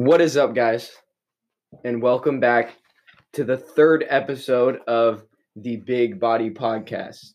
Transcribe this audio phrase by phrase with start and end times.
[0.00, 0.90] What is up, guys?
[1.84, 2.78] And welcome back
[3.34, 5.24] to the third episode of
[5.56, 7.34] the Big Body Podcast,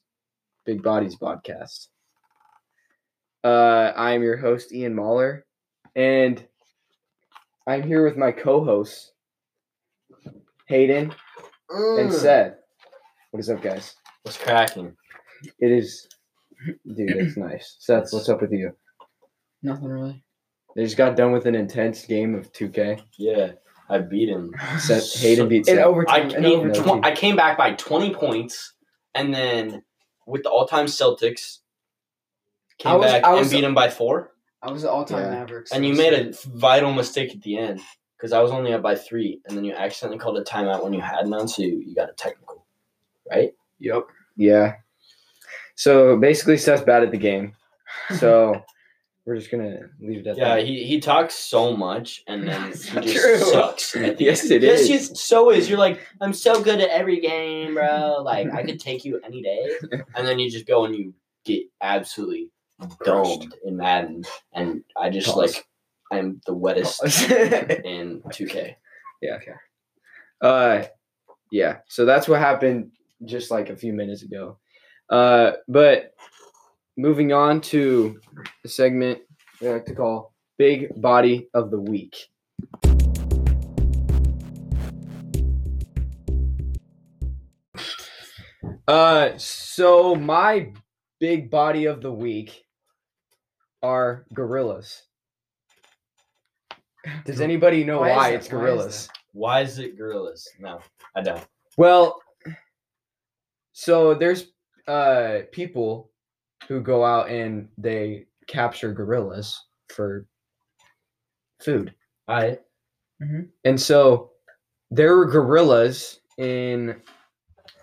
[0.66, 1.90] Big Bodies Podcast.
[3.44, 5.46] Uh, I am your host, Ian Mahler,
[5.96, 6.44] and
[7.68, 9.12] I'm here with my co hosts,
[10.68, 11.14] Hayden
[11.70, 12.56] and Seth.
[13.30, 13.94] What is up, guys?
[14.24, 14.98] What's cracking?
[15.60, 16.08] It is,
[16.66, 17.76] dude, it's nice.
[17.78, 18.76] Seth, what's up with you?
[19.62, 20.25] Nothing really.
[20.76, 23.02] They just got done with an intense game of 2K.
[23.18, 23.54] Yeah,
[23.90, 24.54] I beat him.
[24.80, 25.80] Seth, Hayden beat In Seth.
[25.80, 26.30] I overtime.
[26.32, 27.02] In came, overtime.
[27.02, 28.74] tw- I came back by 20 points,
[29.14, 29.84] and then
[30.26, 31.60] with the all-time Celtics,
[32.78, 34.32] came I was- back I and beat him by four.
[34.62, 35.30] I was the all-time Yeah.
[35.40, 35.72] Mavericks.
[35.72, 37.80] And you made a vital mistake at the end
[38.18, 40.92] because I was only up by three, and then you accidentally called a timeout when
[40.94, 42.66] you had none, so you, you got a technical,
[43.30, 43.54] right?
[43.80, 44.08] Yep.
[44.36, 44.74] Yeah.
[45.76, 47.54] So basically, Seth's bad at the game.
[48.18, 48.62] So
[49.26, 50.66] we're just gonna leave it at Yeah, that.
[50.66, 53.38] he, he talks so much, and then he just true.
[53.38, 53.96] sucks.
[54.20, 54.90] Yes, it yes, is.
[54.90, 55.68] Yes, so is.
[55.68, 58.22] You're like, I'm so good at every game, bro.
[58.24, 59.68] Like, I could take you any day.
[60.16, 62.52] And then you just go and you get absolutely
[63.04, 64.24] domed in Madden.
[64.54, 65.38] And I just, Pause.
[65.38, 65.68] like,
[66.12, 67.02] I'm the wettest
[67.84, 68.76] in 2K.
[69.22, 69.36] Yeah.
[69.36, 69.54] Okay.
[70.42, 70.84] Uh,
[71.52, 71.78] yeah.
[71.88, 72.92] So that's what happened
[73.26, 74.60] just like a few minutes ago.
[75.10, 76.14] Uh, but
[76.98, 78.20] moving on to
[78.64, 79.20] the segment
[79.62, 82.16] we like to call "Big Body of the Week."
[88.88, 90.72] Uh, so my
[91.20, 92.64] big body of the week
[93.82, 95.02] are gorillas.
[97.26, 98.34] Does anybody know Why why, is that?
[98.34, 99.10] it's Why is gorillas?
[99.34, 100.48] Why is it gorillas?
[100.60, 100.80] No,
[101.16, 101.44] I don't.
[101.78, 102.22] Well,
[103.74, 104.52] so there's
[104.88, 106.12] uh people
[106.68, 110.26] who go out and they capture gorillas for
[111.60, 111.94] food.
[112.28, 112.60] I
[113.64, 114.32] And so
[114.92, 117.02] there were gorillas in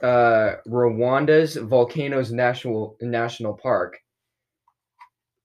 [0.03, 3.99] uh Rwanda's Volcanoes National National Park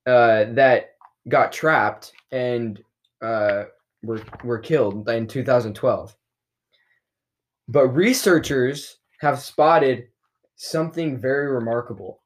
[0.05, 0.91] uh that
[1.29, 2.81] got trapped and
[3.21, 3.65] uh
[4.03, 6.15] were were killed in 2012.
[7.67, 10.07] But researchers have spotted
[10.55, 12.21] something very remarkable.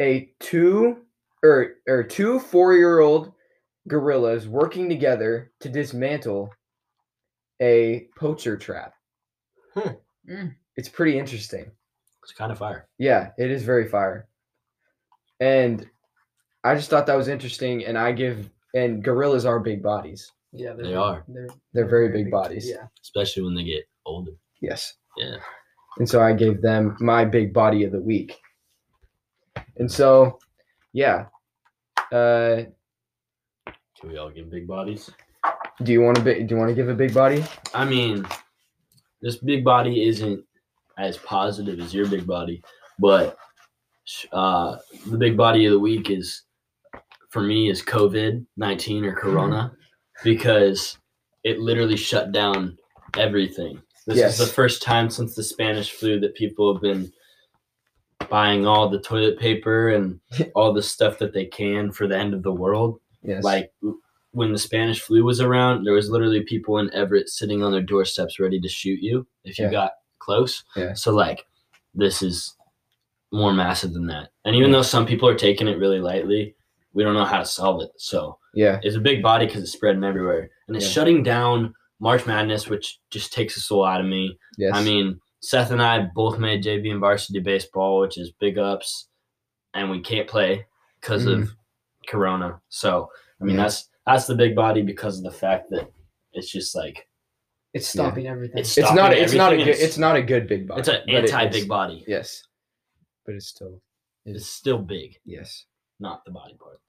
[0.00, 0.98] A two
[1.42, 3.32] or or two four-year-old
[3.88, 6.50] gorillas working together to dismantle
[7.62, 8.94] a poacher trap.
[9.74, 9.88] Hmm.
[10.28, 10.54] Mm.
[10.76, 11.70] It's pretty interesting.
[12.22, 12.88] it's kind of fire.
[12.98, 14.28] Yeah, it is very fire.
[15.40, 15.88] And
[16.64, 20.30] I just thought that was interesting and I give and gorillas are big bodies.
[20.52, 21.24] Yeah, They are.
[21.28, 22.68] They're, They're very big bodies.
[22.68, 22.86] Yeah.
[23.02, 24.32] Especially when they get older.
[24.60, 24.94] Yes.
[25.16, 25.36] Yeah.
[25.98, 28.38] And so I gave them my big body of the week.
[29.78, 30.38] And so,
[30.92, 31.26] yeah.
[32.12, 32.64] Uh,
[34.00, 35.10] Can we all give big bodies?
[35.82, 37.44] do you want to do you want to give a big body?
[37.74, 38.26] I mean,
[39.20, 40.42] this big body isn't
[40.98, 42.62] as positive as your big body,
[42.98, 43.36] but
[44.32, 44.76] uh,
[45.06, 46.42] the big body of the week is
[47.30, 49.72] for me is COVID nineteen or Corona
[50.24, 50.98] because
[51.44, 52.76] it literally shut down
[53.18, 53.80] everything.
[54.06, 54.38] This Yes.
[54.40, 57.12] is the first time since the Spanish flu that people have been
[58.28, 60.20] buying all the toilet paper and
[60.54, 63.42] all the stuff that they can for the end of the world Yes.
[63.42, 63.72] like
[64.32, 67.80] when the Spanish flu was around, there was literally people in Everett sitting on their
[67.82, 69.70] doorsteps ready to shoot you if you Yeah.
[69.70, 70.62] got close.
[70.76, 70.92] Yeah.
[70.94, 71.44] So like
[71.94, 72.54] this is
[73.32, 74.28] more massive than that.
[74.44, 76.54] And even though some people are taking it really lightly,
[76.92, 77.90] we don't know how to solve it.
[77.96, 78.78] So yeah.
[78.82, 80.50] it's a big body because it's spreading everywhere.
[80.68, 80.92] And it's Yeah.
[80.92, 84.38] shutting down March Madness, which just takes the soul out of me.
[84.58, 84.72] Yes.
[84.74, 89.08] I mean, Seth and I both made JV and varsity baseball, which is big ups,
[89.74, 90.66] and we can't play
[91.00, 91.50] because of
[92.08, 92.60] Corona.
[92.68, 93.10] So
[93.40, 93.56] I mean.
[93.56, 93.62] Yeah.
[93.62, 95.90] that's that's the big body because of the fact that
[96.32, 97.08] it's just like
[97.74, 98.58] It's stopping everything.
[98.58, 100.68] It's it's not stopping it's not a everything good and it's not a good big
[100.68, 100.80] body.
[100.80, 102.04] it's an anti it's- big body.
[102.06, 102.42] Yes.
[103.24, 103.80] But it's still
[104.24, 105.64] It's still big, yes.
[105.98, 106.80] not the body part.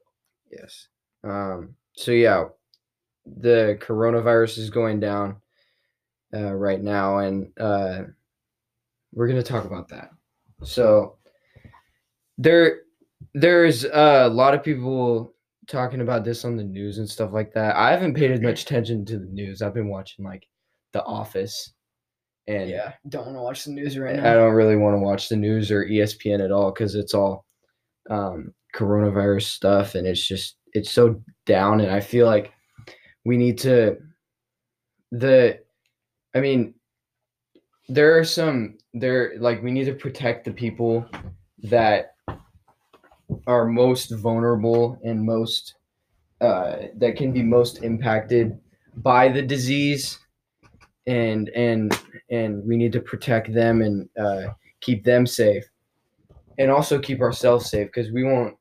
[0.52, 0.88] Yes.
[1.24, 2.46] Um, so yeah,
[3.26, 5.38] the coronavirus is going down
[6.34, 8.04] uh, right now, and uh,
[9.18, 10.12] we're gonna talk about that.
[10.64, 11.18] So
[12.38, 12.82] there,
[13.34, 15.34] there's a lot of people
[15.68, 17.76] talking about this on the news and stuff like that.
[17.76, 19.64] I haven't paid as much attention to the news.
[19.64, 20.46] I've been watching like
[20.94, 21.74] The Office,
[22.48, 22.94] and yeah.
[23.10, 24.32] Don't want to watch the news right now.
[24.32, 27.44] I don't really want to watch the news or ESPN at all because it's all
[28.12, 31.82] um, coronavirus stuff, and it's just it's so down.
[31.82, 32.54] And I feel like
[33.26, 33.98] we need to
[35.12, 35.58] the,
[36.36, 36.76] I mean,
[37.90, 41.06] there are some there like we need to protect the people
[41.64, 42.16] that
[43.46, 45.76] are most vulnerable and most
[46.42, 48.58] uh, that can be most impacted
[48.98, 50.20] by the disease,
[51.08, 52.00] and and
[52.30, 55.64] and we need to protect them and uh, keep them safe,
[56.58, 58.56] and also keep ourselves safe because we won't.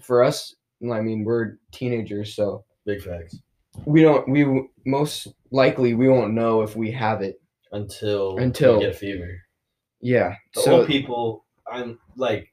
[0.00, 3.36] For us, I mean, we're teenagers, so Big facts.
[3.84, 4.26] we don't.
[4.28, 7.40] We most likely we won't know if we have it.
[7.72, 9.42] Until Until- you get fever.
[10.00, 10.34] Yeah.
[10.54, 12.52] The so old people, I'm like,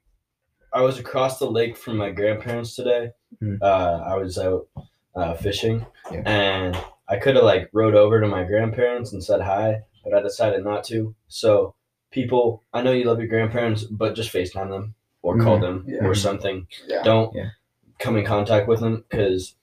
[0.73, 3.11] I was across the lake from my grandparents today.
[3.41, 3.57] Mhm.
[3.61, 4.67] Uh, I was out
[5.15, 6.21] uh, fishing, Yeah.
[6.25, 6.77] and
[7.07, 10.63] I could have like rode over to my grandparents and said hi, but I decided
[10.63, 11.15] not to.
[11.27, 11.73] So,
[12.11, 14.93] people, I know you love your grandparents, but just Facetime them
[15.23, 15.61] or call Mhm.
[15.61, 16.05] them Yeah.
[16.05, 16.67] or something.
[16.85, 17.01] Yeah.
[17.03, 17.35] Don't
[17.99, 19.55] come in contact with them because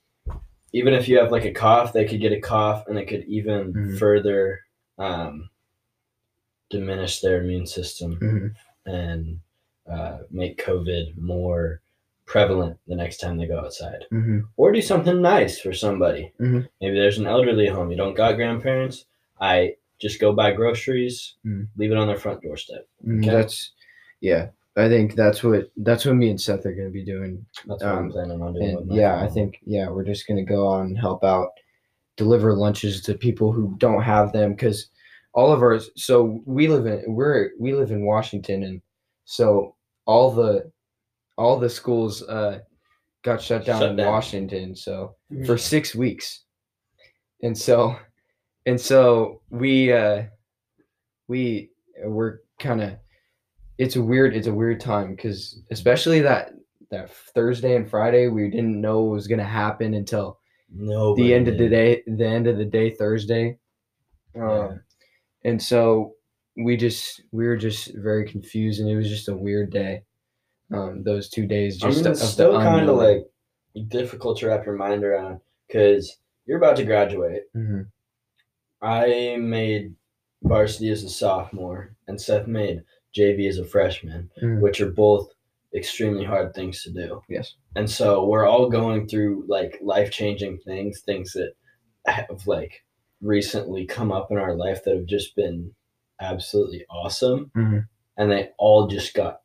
[0.73, 3.23] even if you have like a cough, they could get a cough, and it could
[3.25, 3.99] even Mhm.
[3.99, 4.61] further
[4.99, 5.49] um,
[6.71, 8.55] diminish their immune system Mhm.
[8.87, 9.41] and
[9.87, 11.81] uh, make COVID more
[12.27, 14.07] prevalent the next time they go outside.
[14.11, 14.45] Mhm.
[14.57, 16.33] Or do something nice for somebody.
[16.41, 16.67] Mhm.
[16.81, 17.91] Maybe there's an elderly home.
[17.91, 19.05] You don't got grandparents.
[19.41, 21.69] I just go buy groceries, Mhm.
[21.77, 22.89] leave it on their front doorstep.
[23.07, 23.31] Mm, Okay.
[23.31, 23.73] That's
[24.21, 24.49] yeah.
[24.77, 27.45] I think that's what that's what me and Seth are going to be doing.
[27.67, 28.73] That's what I'm Um, planning on doing.
[28.73, 31.23] with And my yeah, I think yeah, we're just going to go out and help
[31.25, 31.51] out,
[32.17, 34.91] deliver lunches to people who don't have them because
[35.33, 35.91] all of ours.
[35.97, 38.81] So we live in we're we live in Washington, and
[39.25, 39.75] so
[40.07, 40.71] all the
[41.37, 42.61] all the schools uh,
[43.23, 44.13] got shut down Shut in down.
[44.13, 44.77] Washington.
[44.77, 45.47] So Mhm.
[45.47, 46.45] for six weeks,
[47.43, 47.97] and so
[48.67, 50.25] and so we uh,
[51.29, 51.71] we
[52.05, 52.93] we're kind of
[53.79, 56.53] it's a weird it's a weird time because especially that
[56.91, 60.39] that Thursday and Friday we didn't know what was gonna happen until
[60.75, 63.59] no the end of the day the end of the day Thursday,
[64.37, 64.77] um, Yeah.
[65.45, 66.15] and so
[66.57, 70.03] we just we were just very confused and it was just a weird day.
[70.73, 73.27] Um, those two days I just mean, it's still kind of like
[73.89, 76.17] difficult to wrap your mind around because
[76.47, 77.45] you're about to graduate.
[77.55, 77.87] Mhm.
[78.81, 79.95] I made
[80.43, 82.83] varsity as a sophomore, and Seth made
[83.17, 84.61] JV as a freshman, Mhm.
[84.61, 85.34] which are both
[85.75, 87.23] extremely hard things to do.
[87.29, 87.55] Yes.
[87.77, 91.55] And so we're all going through like life changing things, things that
[92.07, 92.85] have like
[93.21, 95.75] recently come up in our life that have just been
[96.21, 97.51] absolutely awesome.
[97.57, 97.87] Mhm.
[98.17, 99.41] And they all just got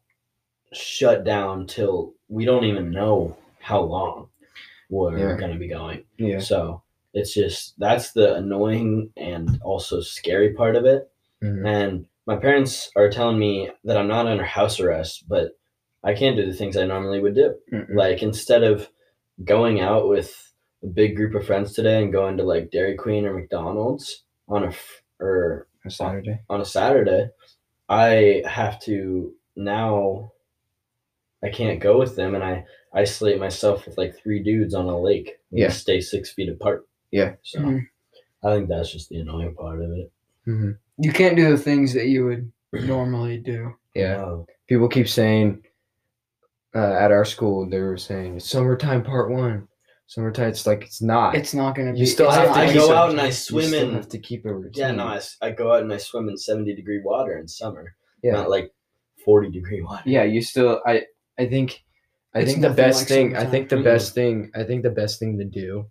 [0.72, 4.30] shut down till we don't even know how long
[4.90, 5.38] we're Yeah.
[5.38, 6.04] going to be going.
[6.18, 6.40] Yeah.
[6.40, 6.84] So
[7.14, 11.10] it's just that's the annoying and also scary part of it.
[11.44, 11.66] Mhm.
[11.68, 15.54] And my parents are telling me that I'm not under house arrest, but
[16.04, 17.56] I can't do the things I normally would do.
[17.72, 17.96] Mhm.
[17.96, 18.88] Like instead of
[19.44, 20.34] going out with
[20.84, 24.64] a big group of friends today and going to like Dairy Queen or McDonald's on
[24.64, 26.40] a f- or A Saturday.
[26.50, 27.30] on a Saturday,
[27.90, 30.32] I have to now.
[31.44, 35.00] I can't go with them, and I isolate myself with like three dudes on a
[35.00, 35.38] lake.
[35.52, 35.70] We Yeah.
[35.70, 36.86] stay six feet apart.
[37.12, 37.36] Yeah.
[37.44, 37.88] So Mhm.
[38.44, 40.12] I think that's just the annoying part of it.
[40.46, 43.74] hmm You can't do the things that you would normally do.
[43.96, 44.22] Yeah.
[44.24, 45.64] Oh, people keep saying
[46.76, 49.68] uh, at our school they were saying it's summertime part one
[50.08, 52.00] summertime it's like it's not It's not gonna be.
[52.00, 53.90] You still it's have not to I go it- out and I you swim still
[53.90, 53.94] in.
[53.96, 56.38] have to keep a routine Yeah, no, I, I go out and I swim in
[56.38, 57.96] seventy degree water in summer.
[58.24, 58.72] yeah Not like
[59.26, 60.04] forty degree water.
[60.06, 61.04] yeah you still i
[61.38, 61.84] i think
[62.36, 63.84] i It's think the best like thing i think the Mhm.
[63.84, 65.86] best thing i think the best thing to do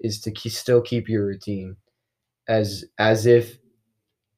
[0.00, 1.76] is to keep, still keep your routine
[2.48, 3.58] as as if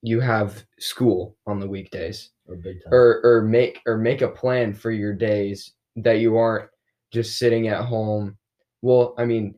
[0.04, 2.92] you have school on the weekdays Or big time.
[2.92, 6.68] or or make or make a plan for your days that you aren't
[7.10, 8.36] just sitting at home
[8.82, 9.54] well i mean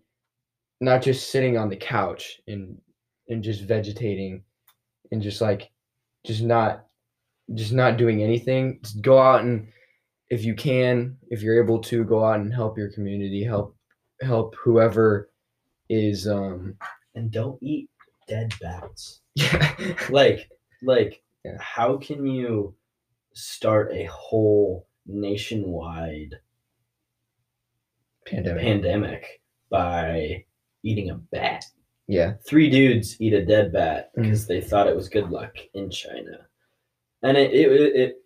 [0.80, 2.78] not just sitting on the couch and
[3.28, 4.42] and just vegetating
[5.10, 5.70] and just like
[6.24, 6.84] just not
[7.54, 9.66] just not doing anything just go out and
[10.30, 13.74] if you can if you're able to go out and help your community help
[14.22, 15.28] help whoever
[15.88, 16.76] is um
[17.16, 17.88] and don't eat
[18.26, 19.20] dead bats.
[19.34, 19.74] yeah
[20.10, 20.50] Like,
[20.82, 21.56] like, Yeah.
[21.60, 22.74] how can you
[23.34, 26.34] start a whole nationwide
[28.26, 29.40] pandemic pandemic
[29.70, 30.44] by
[30.82, 31.64] eating a bat?
[32.08, 34.22] yeah Three dudes eat a dead bat Mm.
[34.22, 36.46] because they thought it was good luck in China,
[37.22, 38.16] and it it, it, it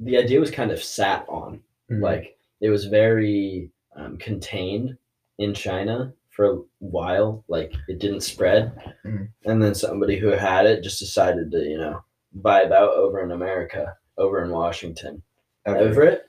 [0.00, 2.00] the idea was kind of sat on Mhm.
[2.02, 4.96] like it was very um, contained
[5.38, 7.42] in China for a while.
[7.48, 8.72] Like it didn't spread,
[9.04, 9.28] Mhm.
[9.46, 12.02] and then somebody who had it just decided to you know
[12.38, 15.22] vibe out over in America, over in Washington,
[15.64, 15.86] Everett.
[15.88, 16.22] Everett.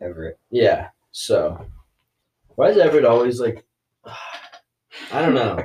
[0.00, 0.38] Everett.
[0.50, 0.88] Yeah.
[1.10, 1.66] So
[2.54, 3.64] why is Everett always like?
[5.12, 5.58] I don't know.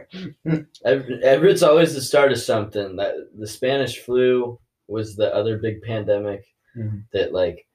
[0.86, 2.96] Ever- Everett's always the start of something.
[2.96, 7.04] That the Spanish flu was the other big pandemic Mhm.
[7.14, 7.68] that like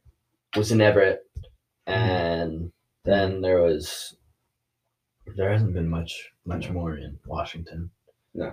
[0.56, 1.20] was in Everett,
[1.88, 1.92] Mm-hmm.
[1.92, 2.72] and
[3.04, 4.16] then there was
[5.36, 7.90] There hasn't been much much more in Washington.
[8.34, 8.52] No,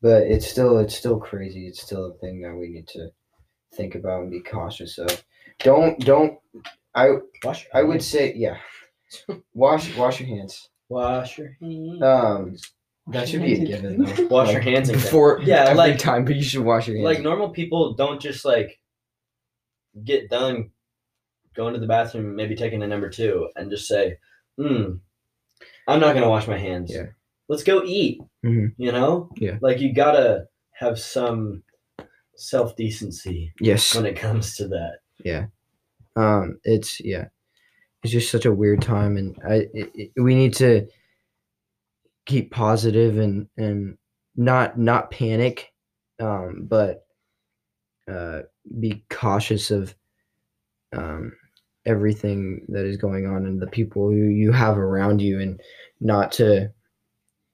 [0.00, 1.66] but it's still it's still crazy.
[1.68, 3.08] It's still a thing that we need to
[3.74, 5.24] think about and be cautious of.
[5.60, 6.38] Don't don't
[6.94, 7.10] I
[7.44, 7.66] Wash.
[7.74, 8.56] I would say yeah.
[9.54, 10.68] Wash wash your hands.
[10.88, 12.02] wash your hands.
[12.02, 12.56] Um
[13.08, 14.26] that should be a given though.
[14.28, 16.96] wash Like, your hands and before Yeah, every like- time, but you should wash your
[16.96, 17.04] hands.
[17.04, 18.80] like normal people don't just like
[20.04, 20.70] get done
[21.54, 24.16] going to the bathroom, maybe taking a number two, and just say,
[24.58, 24.94] "Hmm,
[25.88, 26.92] I'm not gonna wash my hands.
[26.94, 27.06] Yeah.
[27.48, 28.74] Let's go eat." Mhm.
[28.76, 29.58] You know, Yeah.
[29.60, 31.62] like you gotta have some
[32.36, 33.94] self decency yes.
[33.94, 34.98] when it comes to that.
[35.24, 35.46] Yeah.
[36.16, 37.28] Um it's yeah.
[38.02, 40.88] It's just such a weird time and I it, it- we need to
[42.26, 43.96] keep positive and and
[44.36, 45.72] not not panic
[46.20, 47.04] um but
[48.08, 48.42] uh
[48.80, 49.94] be cautious of
[50.94, 51.32] um
[51.86, 55.60] everything that is going on and the people who you have around you and
[56.00, 56.70] not to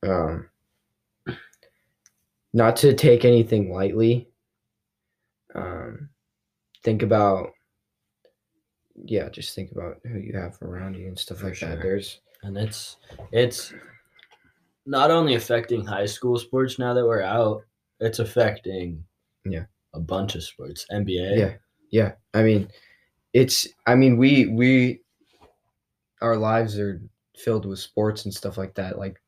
[0.06, 0.49] um
[2.52, 4.28] not to take anything lightly.
[5.54, 6.11] Um
[6.85, 7.50] think about
[9.04, 11.68] yeah just think about who you have around you and stuff For like sure.
[11.70, 12.97] that there's and it's
[13.32, 13.73] it's
[14.87, 17.62] not only affecting high school sports now that we're out
[18.00, 19.04] it's affecting
[19.44, 19.64] Yeah.
[19.94, 20.87] a bunch of sports.
[20.92, 21.54] Nba yeah.
[21.90, 22.12] Yeah.
[22.35, 22.68] I mean
[23.32, 25.00] it's i mean we we
[26.23, 27.00] our lives are
[27.37, 29.20] filled with sports and stuff like that like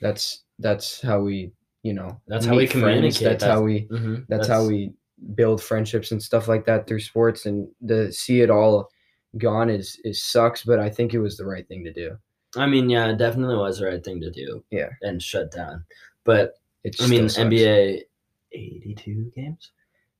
[0.00, 3.22] that's that's how we you know That's how we communicate.
[3.22, 4.26] that's, how we Mhm.
[4.28, 4.92] that's, how we
[5.34, 8.88] build friendships and stuff like that through sports and to see it all
[9.38, 12.16] gone is is sucks but i think it was the right thing to do
[12.56, 14.90] i mean yeah it definitely was the right thing to do Yeah.
[15.02, 15.84] and shut down
[16.24, 18.02] but it's i mean nba
[18.52, 19.72] 82 games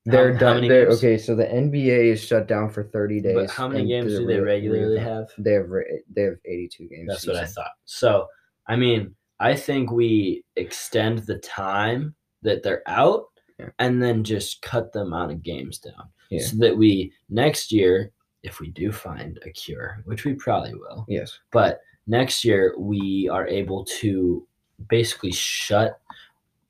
[0.06, 3.34] they're how done many they're, okay so the nba is shut down for 30 days
[3.34, 5.66] but how many games do they regularly have they have
[6.14, 7.72] they have 82 games That's what I thought.
[7.84, 8.26] So,
[8.66, 13.24] I mean, I think we extend the time that they're out
[13.58, 13.70] Yeah.
[13.78, 16.42] and then just cut the amount of games down Yeah.
[16.44, 18.10] so that we next year,
[18.42, 23.28] if we do find a cure, which we probably will, yes but next year we
[23.32, 24.46] are able to
[24.88, 25.98] basically shut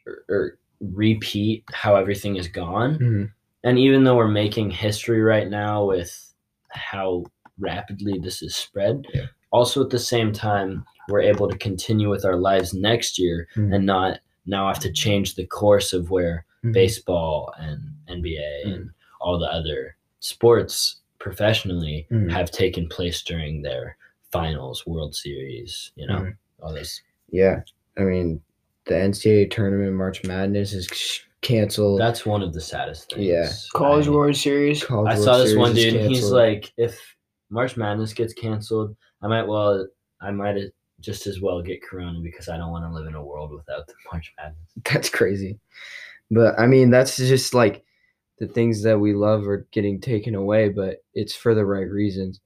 [0.06, 0.58] or, or
[0.92, 2.98] repeat how everything is gone.
[2.98, 3.32] Mhm.
[3.62, 6.34] And even though we're making history right now with
[6.70, 7.24] how
[7.58, 9.26] rapidly this is spread, Yeah.
[9.50, 13.74] also at the same time, we're able to continue with our lives next year Mhm.
[13.74, 16.72] and not now have to change the course of where Mhm.
[16.72, 22.30] baseball and NBA and all the other sports professionally Mhm.
[22.30, 23.96] have taken place during their
[24.30, 26.36] finals, World Series, you know, Mhm.
[26.60, 27.00] all this.
[27.30, 27.62] Yeah,
[27.96, 28.42] I mean,
[28.86, 32.00] the NCAA tournament, March Madness is canceled.
[32.00, 33.26] That's one of the saddest things.
[33.26, 33.50] Yeah.
[33.74, 34.82] College I- World Series.
[34.84, 35.94] College I World saw this Series one dude.
[35.94, 37.00] and He's like, if
[37.50, 39.86] March Madness gets canceled, I might well,
[40.20, 40.56] I might
[41.00, 43.86] just as well get Corona because I don't want to live in a world without
[43.86, 44.68] the March Madness.
[44.92, 45.58] that's crazy.
[46.30, 47.84] But I mean, that's just like
[48.38, 52.40] the things that we love are getting taken away, but it's for the right reasons.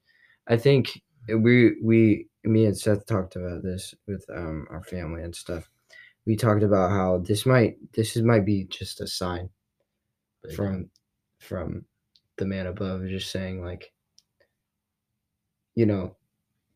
[0.49, 5.35] I think we we me and Seth talked about this with um our family and
[5.35, 5.69] stuff.
[6.29, 9.51] We talked about how this might this is might be just a sign
[10.55, 10.91] from
[11.41, 11.85] from
[12.37, 13.93] the man above just saying like
[15.75, 16.15] you know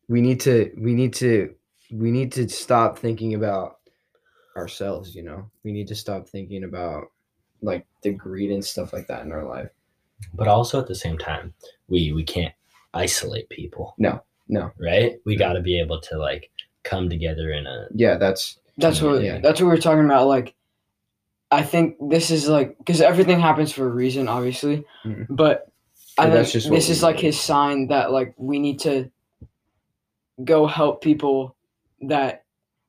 [0.09, 1.55] we need to we need to
[1.91, 3.77] we need to stop thinking about
[4.57, 7.05] ourselves you know we need to stop thinking about
[7.61, 9.69] like the greed and stuff like that in our life
[10.33, 11.53] but also at the same time,
[11.87, 12.53] we we can't
[12.93, 13.95] isolate people.
[13.97, 14.71] No, no.
[14.79, 15.15] right?
[15.25, 16.51] We got to be able to like
[16.83, 19.39] come together in a yeah that's That's what Yeah.
[19.39, 20.27] that's what we were talking about.
[20.27, 20.55] Like,
[21.51, 24.85] I think this is like because everything happens for a reason, obviously.
[25.05, 25.27] Mhm.
[25.29, 25.71] But
[26.17, 29.09] I Yeah, think this is like his sign that like we need to
[30.43, 31.55] go help people.
[32.01, 32.43] That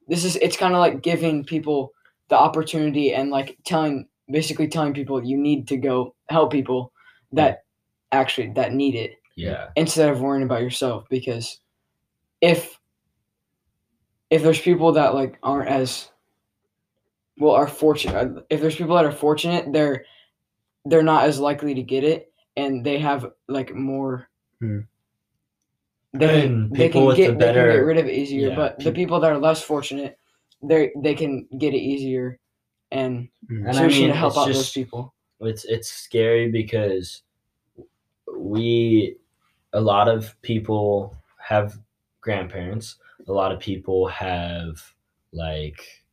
[0.09, 1.93] this is it's kind of like giving people
[2.29, 6.93] the opportunity and like telling basically telling people you need to go help people
[7.33, 7.65] that
[8.13, 9.69] actually that need it yeah.
[9.77, 11.61] instead of worrying about yourself because
[12.41, 12.79] if
[14.35, 16.11] if there's people that like aren't as
[17.39, 20.05] well are fortunate if there's people that are fortunate they're
[20.87, 24.29] they're not as likely to get it and they have like more
[24.61, 24.81] Hmm.
[26.13, 28.79] they, And they can get the they can get rid of it easier yeah, but
[28.79, 30.19] the people that are less fortunate
[30.63, 32.39] they they can get it easier
[32.91, 33.67] and, Mhm.
[33.67, 37.23] And so I we should mean, help it's out those people it's it's scary because
[38.37, 39.17] we
[39.73, 41.79] a lot of people have
[42.21, 42.97] grandparents
[43.27, 44.95] a lot of people have
[45.33, 46.05] like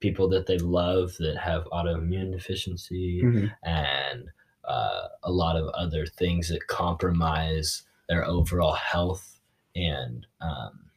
[0.00, 3.52] people that they love that have autoimmune deficiency Mhm.
[3.64, 4.28] and
[4.64, 9.40] uh, a lot of other things that compromise their overall health
[9.74, 10.90] and um,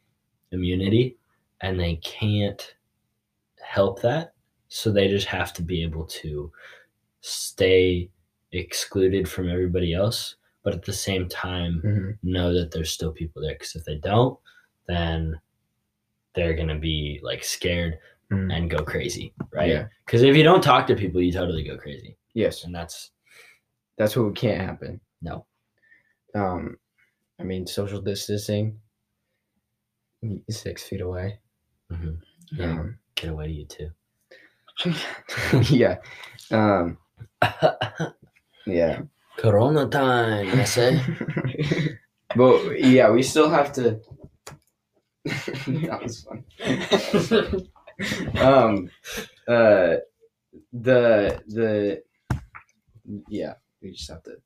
[0.52, 1.16] immunity
[1.60, 2.76] and they can't
[3.62, 4.34] help that.
[4.68, 6.52] So they just have to be able to
[7.20, 8.10] stay
[8.52, 12.18] excluded from everybody else, but at the same time, Mhm.
[12.22, 13.54] know that there's still people there.
[13.54, 14.38] Because if they don't,
[14.86, 15.40] then
[16.34, 17.98] they're gonna be like scared
[18.32, 18.52] Mhm.
[18.56, 19.68] and go crazy, right?
[19.68, 19.86] Yeah.
[20.06, 23.10] Because if you don't talk to people, you totally go crazy, Yes, and that's
[23.98, 25.00] that's what can't happen.
[25.22, 25.46] No.
[26.34, 26.78] Um,
[27.38, 28.80] I mean, social distancing.
[30.50, 31.38] Six feet away.
[31.92, 32.18] mhm.
[32.52, 33.90] yeah, Um, get away to you too.
[35.74, 35.98] yeah.
[36.50, 36.96] Um,
[38.66, 39.02] yeah.
[39.36, 41.00] Corona time, I say.
[42.34, 44.00] but yeah, we still have to.
[45.24, 46.44] That was fun.
[48.38, 48.90] um,
[49.48, 49.96] uh,
[50.72, 52.02] the the
[53.28, 54.36] yeah, we just have to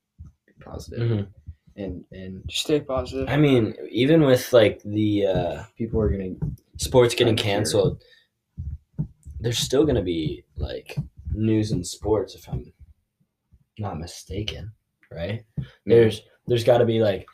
[0.47, 1.27] be positive Mhm.
[1.75, 3.27] and and Stay positive.
[3.29, 6.35] I mean, even with like the uh, people are gonna
[6.77, 7.43] sports getting I'm sure.
[7.43, 8.03] canceled,
[9.39, 10.97] there's still gonna be like
[11.33, 12.73] news and sports if I'm
[13.77, 14.71] not mistaken,
[15.11, 15.43] right?
[15.85, 17.27] There's there's got to be like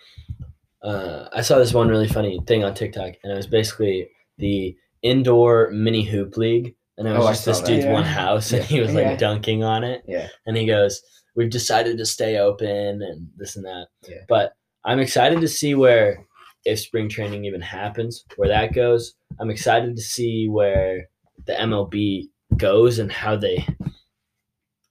[0.86, 4.76] uh, I saw this one really funny thing on TikTok, and it was basically the
[5.02, 7.68] indoor mini hoop league, and it was Oh, just this that.
[7.68, 7.94] dude's Yeah.
[7.94, 9.18] one house, and he was like Yeah.
[9.18, 11.02] dunking on it, yeah and he goes,
[11.36, 14.24] "We've decided to stay open and this and that." Yeah.
[14.28, 14.54] But
[14.86, 16.26] I'm excited to see where
[16.66, 19.14] if spring training even happens, where that goes.
[19.40, 21.10] I'm excited to see where
[21.46, 23.66] the MLB goes and how they.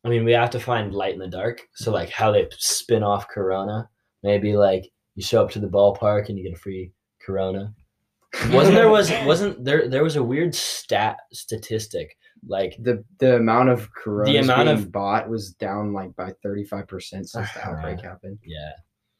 [0.05, 1.63] I mean, we have to find light in the dark.
[1.75, 3.89] So like how they spin off Corona.
[4.23, 6.93] Maybe like you show up to the ballpark and you get a free
[7.25, 7.75] Corona.
[8.53, 12.17] Wasn't there was wasn't there there was a weird stat statistic
[12.47, 16.33] like the the amount of corona The amount being of- bought was down like by
[16.43, 18.73] 35 percent since the outbreak happened yeah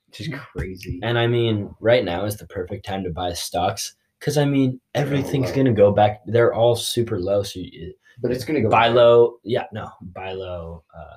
[0.09, 3.95] which is crazy And I mean, right now is the perfect time to buy stocks
[4.19, 6.21] because I mean everything's gonna go back.
[6.27, 8.97] They're all super low, so you, but it's gonna go buy back.
[8.97, 9.37] low.
[9.45, 11.17] Yeah, no, buy low, uh,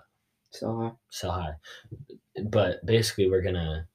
[0.52, 0.92] so high.
[1.12, 1.54] sell high.
[2.50, 3.88] But basically, we're gonna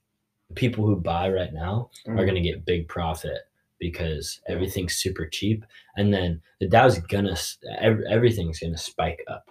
[0.55, 2.27] people who buy right now are Mhm.
[2.27, 3.43] gonna get big profit
[3.79, 5.65] because everything's super cheap,
[5.97, 7.37] and then the Dow's gonna
[7.81, 9.49] everything's gonna spike up.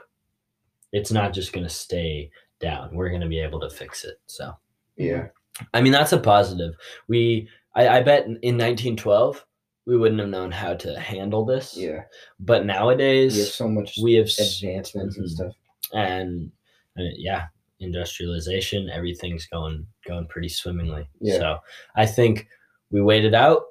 [0.91, 2.95] It's not just gonna stay down.
[2.95, 4.19] We're gonna be able to fix it.
[4.27, 4.53] So.
[4.97, 5.27] yeah
[5.73, 6.75] I mean, that's a positive.
[7.07, 9.45] We, I, I bet in in 1912
[9.85, 11.75] we wouldn't have known how to handle this.
[11.77, 12.03] yeah
[12.39, 15.29] But nowadays we have so much we have, advancements and Mhm.
[15.29, 15.53] stuff
[15.93, 16.51] and
[16.97, 17.47] uh, yeah,
[17.82, 18.89] industrialization.
[18.89, 21.08] Everything's going going pretty swimmingly.
[21.20, 21.38] Yeah.
[21.38, 21.58] So
[21.96, 22.48] I think
[22.91, 23.63] we wait it out.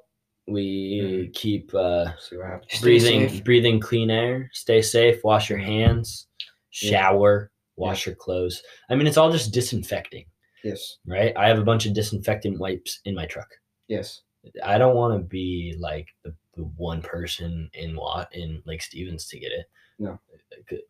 [0.47, 1.31] We Mm-hmm.
[1.33, 3.43] keep uh, see what happens breathing safe.
[3.43, 4.49] breathing clean air.
[4.53, 5.23] Stay safe.
[5.23, 6.27] Wash your hands.
[6.81, 6.91] Yeah.
[6.91, 7.51] Shower.
[7.77, 8.61] Wash your clothes.
[8.89, 10.25] I mean, it's all just disinfecting,
[10.63, 11.35] yes right?
[11.37, 13.49] I have a bunch of disinfectant wipes in my truck.
[13.87, 14.21] yes
[14.63, 19.27] I don't want to be like the, the one person in Wat in Lake Stevens
[19.27, 19.65] to get it.
[19.99, 20.19] No.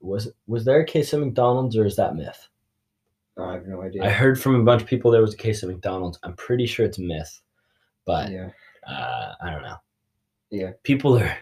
[0.02, 2.48] Was was there a case of McDonald's or is that myth?
[3.38, 5.64] I have no idea I heard from a bunch of people there was a case
[5.64, 6.20] of McDonald's.
[6.24, 7.42] I'm pretty sure it's a myth,
[8.06, 8.50] but yeah
[8.88, 9.78] uh, I don't know.
[10.50, 10.72] Yeah.
[10.84, 11.38] People are.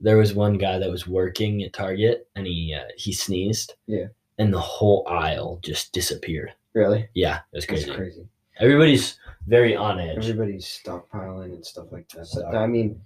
[0.00, 3.74] There was one guy that was working at Target and he uh, he sneezed.
[3.86, 4.06] Yeah.
[4.38, 6.52] And the whole aisle just disappeared.
[6.72, 7.94] really Yeah, it was that's crazy.
[7.96, 10.18] crazy Everybody's very on edge.
[10.18, 13.00] everybody's stockpiling and stuff like that but, i mean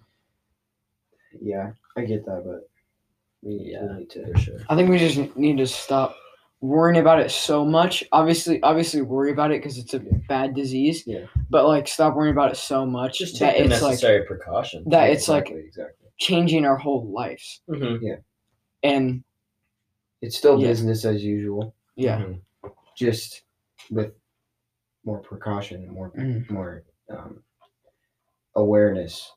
[1.40, 2.68] yeah i get that but
[3.42, 4.58] we, we Yeah, need to for sure.
[4.68, 6.16] I think we just need to stop
[6.62, 8.02] worrying about it so much.
[8.12, 11.02] Obviously, obviously worry about it because it's a bad disease.
[11.06, 11.26] Yeah.
[11.50, 14.24] But like, stop worrying about it so much Just that take the it's like necessary
[14.24, 14.86] precautions.
[14.88, 17.60] that it's like exactly, exactly changing our whole lives.
[17.68, 18.22] Mhm.
[18.84, 19.24] And
[20.22, 20.68] it's still Yeah.
[20.68, 22.40] business as usual yeah, Mhm.
[22.96, 23.42] just
[23.90, 24.14] with
[25.04, 26.48] more precaution, more Mhm.
[26.48, 27.42] more um,
[28.54, 29.30] awareness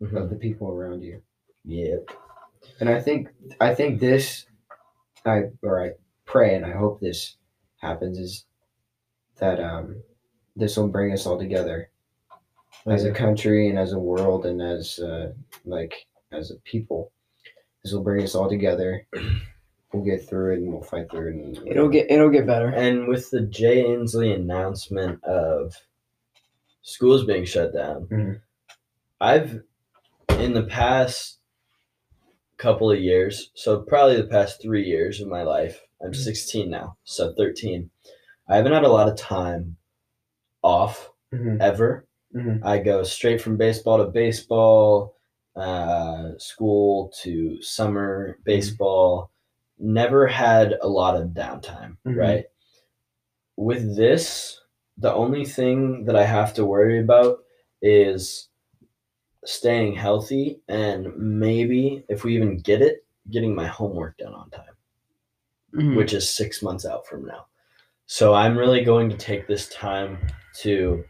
[0.00, 0.16] Mhm.
[0.22, 1.20] of the people around you.
[1.64, 2.10] Yep.
[2.78, 3.28] And I think
[3.60, 4.46] I think this,
[5.26, 5.92] I or I
[6.30, 7.36] pray and I hope this
[7.78, 8.44] happens is
[9.38, 10.02] that um,
[10.56, 11.90] this will bring us all together
[12.86, 15.32] as a country and as a world and as uh,
[15.64, 17.10] like as a people.
[17.82, 19.06] This will bring us all together.
[19.92, 21.34] We'll get through it and we'll fight through it.
[21.34, 22.68] And it'll get it'll get better.
[22.68, 25.74] And with the Jay Inslee announcement of
[26.82, 28.40] schools being shut down, Mhm.
[29.20, 29.62] I've
[30.38, 31.39] in the past
[32.60, 36.96] couple of years, so probably the past three years of my life, I'm 16 now,
[37.04, 37.90] so 13.
[38.48, 39.78] I haven't had a lot of time
[40.62, 41.58] off Mhm.
[41.60, 42.06] ever.
[42.34, 42.60] Mhm.
[42.62, 45.16] I go straight from baseball to baseball,
[45.56, 49.30] uh, school to summer baseball.
[49.78, 52.16] Never had a lot of downtime, Mhm.
[52.16, 52.44] right?
[53.56, 54.60] With this,
[54.98, 57.42] the only thing that I have to worry about
[57.80, 58.49] is
[59.44, 64.76] staying healthy and maybe if we even get it, getting my homework done on time,
[65.74, 65.96] Mhm.
[65.96, 67.46] which is six months out from now.
[68.06, 70.18] So I'm really going to take this time
[70.60, 71.04] to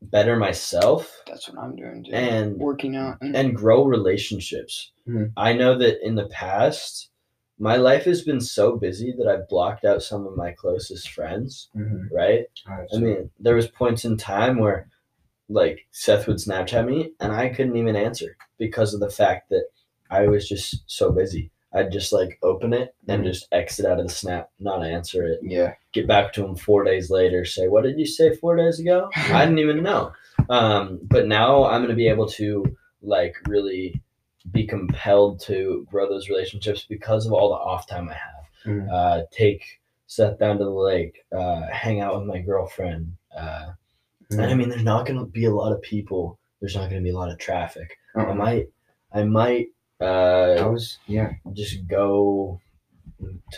[0.00, 2.12] better myself That's what I'm doing too.
[2.12, 3.18] and working out.
[3.20, 4.92] And, and grow relationships.
[5.08, 5.32] Mhm.
[5.36, 7.10] I know that in the past,
[7.58, 11.68] my life has been so busy that I've blocked out some of my closest friends,
[11.74, 12.08] Mhm.
[12.12, 12.46] right?
[12.68, 14.88] I mean, there was points in time where
[15.48, 19.64] like Seth would Snapchat me and I couldn't even answer because of the fact that
[20.10, 21.50] I was just so busy.
[21.74, 25.40] I'd just like open it and just exit out of the snap, not answer it,
[25.42, 28.80] yeah, get back to him four days later, say, What did you say four days
[28.80, 29.10] ago?
[29.16, 30.12] I didn't even know.
[30.48, 32.64] Um, but now I'm going to be able to
[33.02, 34.00] like really
[34.50, 38.44] be compelled to grow those relationships because of all the off time I have.
[38.66, 38.90] Mhm.
[38.90, 39.62] Uh, take
[40.06, 43.12] Seth down to the lake, uh, hang out with my girlfriend.
[43.36, 43.72] Uh,
[44.30, 46.38] and I mean, there's not going to be a lot of people.
[46.60, 47.96] There's not going to be a lot of traffic.
[48.16, 48.34] I Uh-uh.
[48.34, 48.66] might,
[49.12, 49.68] I might
[50.00, 51.30] I uh, was yeah.
[51.54, 52.60] just go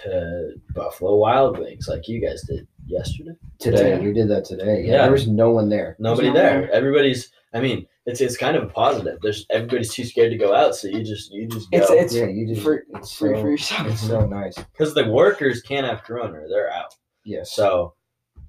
[0.03, 3.33] to Buffalo Wild Wings like you guys did yesterday.
[3.59, 3.99] Today Yeah.
[3.99, 4.83] we did that today.
[4.85, 5.03] Yeah, Yeah.
[5.03, 5.97] there was no one there.
[5.99, 6.61] Nobody no there.
[6.63, 6.71] there.
[6.73, 7.31] Everybody's.
[7.53, 9.19] I mean, it's it's kind of a positive.
[9.23, 12.15] There's everybody's too scared to go out, so you just you just go It's- it's-
[12.15, 13.87] yeah, you just for- it's free so, for yourself.
[13.89, 14.55] It's so nice.
[14.73, 16.47] because the workers can't have corona.
[16.49, 17.53] They're out, Yes.
[17.53, 17.95] so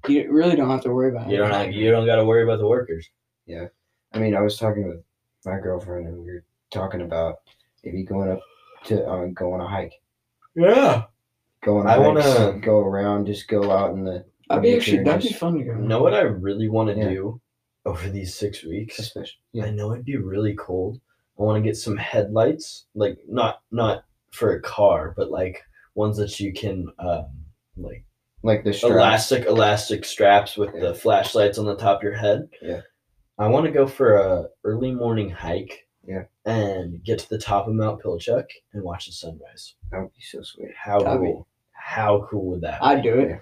[0.08, 1.32] You really don't have to worry about it.
[1.32, 3.08] you don't have you don't got to worry about the workers.
[3.46, 3.66] Yeah,
[4.12, 5.02] I mean, I was talking with
[5.44, 7.36] my girlfriend and we were talking about
[7.84, 8.40] maybe going up
[8.86, 9.92] to uh, go on a hike.
[10.54, 11.04] Yeah.
[11.64, 14.74] Go on a I hike, wanna- go around, just go out in the That'd be
[14.76, 15.72] actually that'd be fun to go.
[15.72, 17.08] You know what I really want to Yeah.
[17.08, 17.40] do
[17.86, 18.98] over these six weeks?
[18.98, 21.00] especially I know it'd be really cold.
[21.38, 25.62] I want to get some headlights, like not not for a car, but like
[25.94, 27.26] ones that you can um,
[27.76, 28.04] like
[28.42, 28.94] like the straps.
[28.94, 30.80] elastic elastic straps with Yeah.
[30.80, 32.48] the flashlights on the top of your head.
[32.60, 32.80] Yeah.
[33.38, 35.86] I want to go for a early morning hike.
[36.04, 36.24] Yeah.
[36.44, 39.74] And get to the top of Mount Pilchuck and watch the sunrise.
[39.92, 40.70] That would be so sweet.
[40.76, 41.46] How That'd be- cool!
[41.72, 42.80] How cool would that?
[42.80, 42.86] Be?
[42.86, 43.38] I'd do it.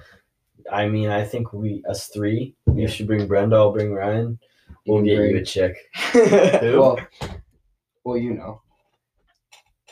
[0.71, 2.55] I mean, I think we us three.
[2.67, 2.75] Yeah.
[2.75, 3.57] You should bring Brenda.
[3.57, 4.39] I'll bring Ryan.
[4.87, 5.77] We'll get bring- you a chick.
[6.15, 6.99] Well,
[8.05, 8.61] well, you know.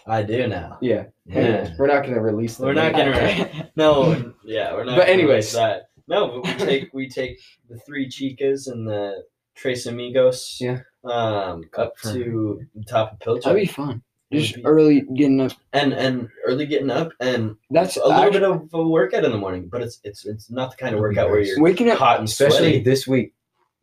[0.09, 0.79] I do now.
[0.81, 1.05] Yeah.
[1.27, 1.37] Yeah.
[1.37, 2.57] Anyways, we're not gonna release.
[2.57, 4.97] the We're not gonna- No, yeah, we're not.
[4.99, 5.29] But anyways.
[5.29, 9.23] release that no, but we take we take the three chicas and the
[9.55, 10.57] Tres Amigos.
[10.61, 10.79] Yeah.
[11.05, 14.03] Um, up to the top of That'd be fun.
[14.33, 15.53] Just be- early getting up.
[15.73, 19.33] and and early getting up and That's a little actually, bit of a workout in
[19.33, 21.99] the morning, but it's it's it's not the kind of workout where you're waking up.
[21.99, 22.83] hot and Especially sweaty.
[22.83, 23.35] this week.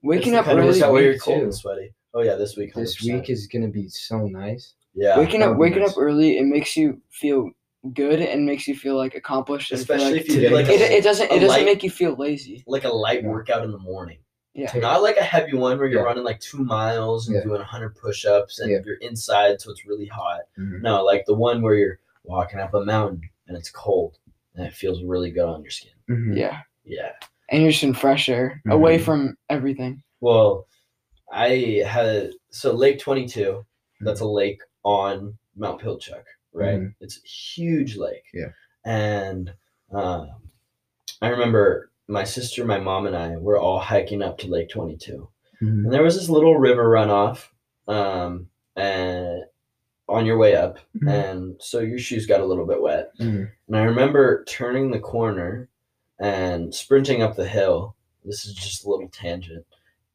[0.03, 0.79] Waking It's up the kind of early.
[0.79, 1.43] workout where you're week, cold too.
[1.45, 1.93] and sweaty.
[2.13, 2.73] Oh yeah, this week.
[2.73, 2.75] 100%.
[2.75, 4.73] This week is gonna be so nice.
[4.95, 5.91] Yeah, Waking up, waking nice.
[5.91, 7.49] up early, it makes you feel
[7.93, 9.71] good and makes you feel like accomplished.
[9.71, 11.89] especially like, if you do like it, a, it doesn't it doesn't light- make you
[11.91, 12.63] feel lazy.
[12.65, 14.17] like a light workout in the morning.
[14.55, 14.67] Yeah.
[14.71, 16.05] Take- Not like a heavy one where you're Yeah.
[16.05, 17.43] running like two miles and Yeah.
[17.43, 18.79] doing 100 push ups and Yeah.
[18.85, 20.41] you're inside, so it's really hot.
[20.57, 20.81] Mhm.
[20.81, 24.17] No, like the one where you're walking up a mountain and it's cold
[24.55, 25.91] and it feels really good on your skin.
[26.09, 26.37] Mhm.
[26.37, 27.11] Yeah, Yeah.
[27.49, 29.01] and you're just in fresh air, away Mhm.
[29.03, 30.01] from everything.
[30.21, 30.67] Well,
[31.31, 33.63] I had so Lake 22,
[34.01, 36.79] that's a lake on Mount Pilchuck, right?
[36.79, 36.95] Mhm.
[37.01, 38.23] It's a huge lake.
[38.33, 38.49] Yeah.
[38.85, 39.51] And
[39.91, 40.29] um,
[41.21, 45.27] I remember my sister, my mom, and I were all hiking up to Lake 22.
[45.61, 45.85] Mhm.
[45.85, 47.47] And there was this little river runoff
[47.87, 49.43] um, and
[50.07, 50.77] on your way up.
[50.97, 51.11] Mhm.
[51.11, 53.11] And so your shoes got a little bit wet.
[53.19, 53.49] Mhm.
[53.67, 55.67] And I remember turning the corner
[56.19, 57.95] and sprinting up the hill.
[58.23, 59.65] This is just a little tangent.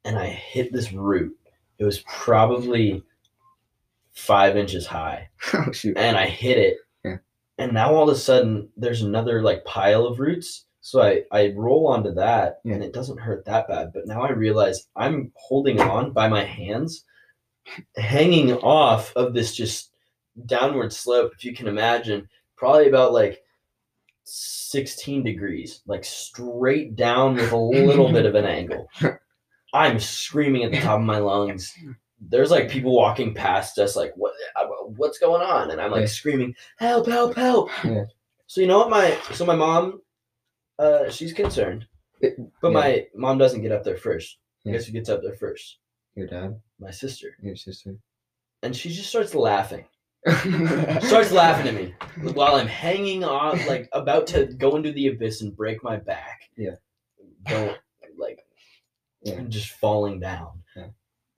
[0.05, 1.37] And I hit this root.
[1.79, 3.03] It was probably
[4.21, 5.29] five inches high.
[5.55, 5.97] oh shoot.
[5.97, 6.79] And I hit it.
[7.05, 7.17] Yeah.
[7.59, 10.67] And now all of a sudden there's another like pile of roots.
[10.83, 13.93] So I, I roll onto that and it doesn't hurt that bad.
[13.93, 17.05] But now I realize I'm holding on by my hands,
[17.97, 19.93] hanging off of this just
[20.47, 23.43] downward slope, if you can imagine, probably about like
[24.25, 28.89] 16 degrees, like straight down with a little bit of an angle.
[29.73, 31.75] I'm screaming at the top of my lungs.
[32.21, 34.33] There's like people walking past us, like, what?
[34.57, 35.71] uh, What's going on?
[35.71, 36.07] And I'm like Yeah.
[36.07, 37.71] screaming, help, help, help.
[37.85, 38.05] Yeah.
[38.47, 40.03] So you know what my so my mom,
[40.79, 41.87] uh, she's concerned,
[42.21, 42.71] but yeah.
[42.71, 44.39] my mom doesn't get up there first.
[44.65, 44.73] Yeah.
[44.73, 45.79] Guess who gets up there first?
[46.17, 47.95] Your dad, My sister, your sister.
[48.63, 49.85] and she just starts laughing.
[51.01, 51.95] starts laughing at me
[52.35, 56.43] while I'm hanging off, like about to go into the abyss and break my back.
[56.57, 56.75] Yeah.
[57.47, 57.79] Don't
[58.19, 58.41] like,
[59.23, 59.41] Yeah.
[59.49, 60.60] just falling down.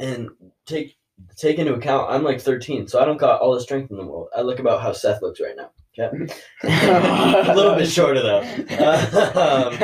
[0.03, 0.09] Yeah.
[0.09, 0.31] And
[0.67, 0.97] take
[1.37, 4.05] take into account, I'm like 13, so I don't got all the strength in the
[4.05, 4.29] world.
[4.37, 5.71] I look about how Seth looks right now.
[5.99, 6.33] Okay,
[6.65, 8.41] a little bit shorter though.
[8.41, 9.79] Um,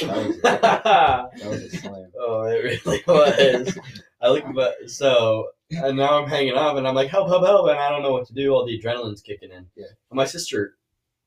[0.00, 2.10] That was, that was a slam.
[2.18, 3.78] oh, it really was.
[4.20, 7.68] I look, but so and now I'm hanging up, and I'm like, help, help, help,
[7.68, 8.52] and I don't know what to do.
[8.52, 9.66] All the adrenaline's kicking in.
[9.76, 9.86] Yeah.
[10.10, 10.76] And my sister,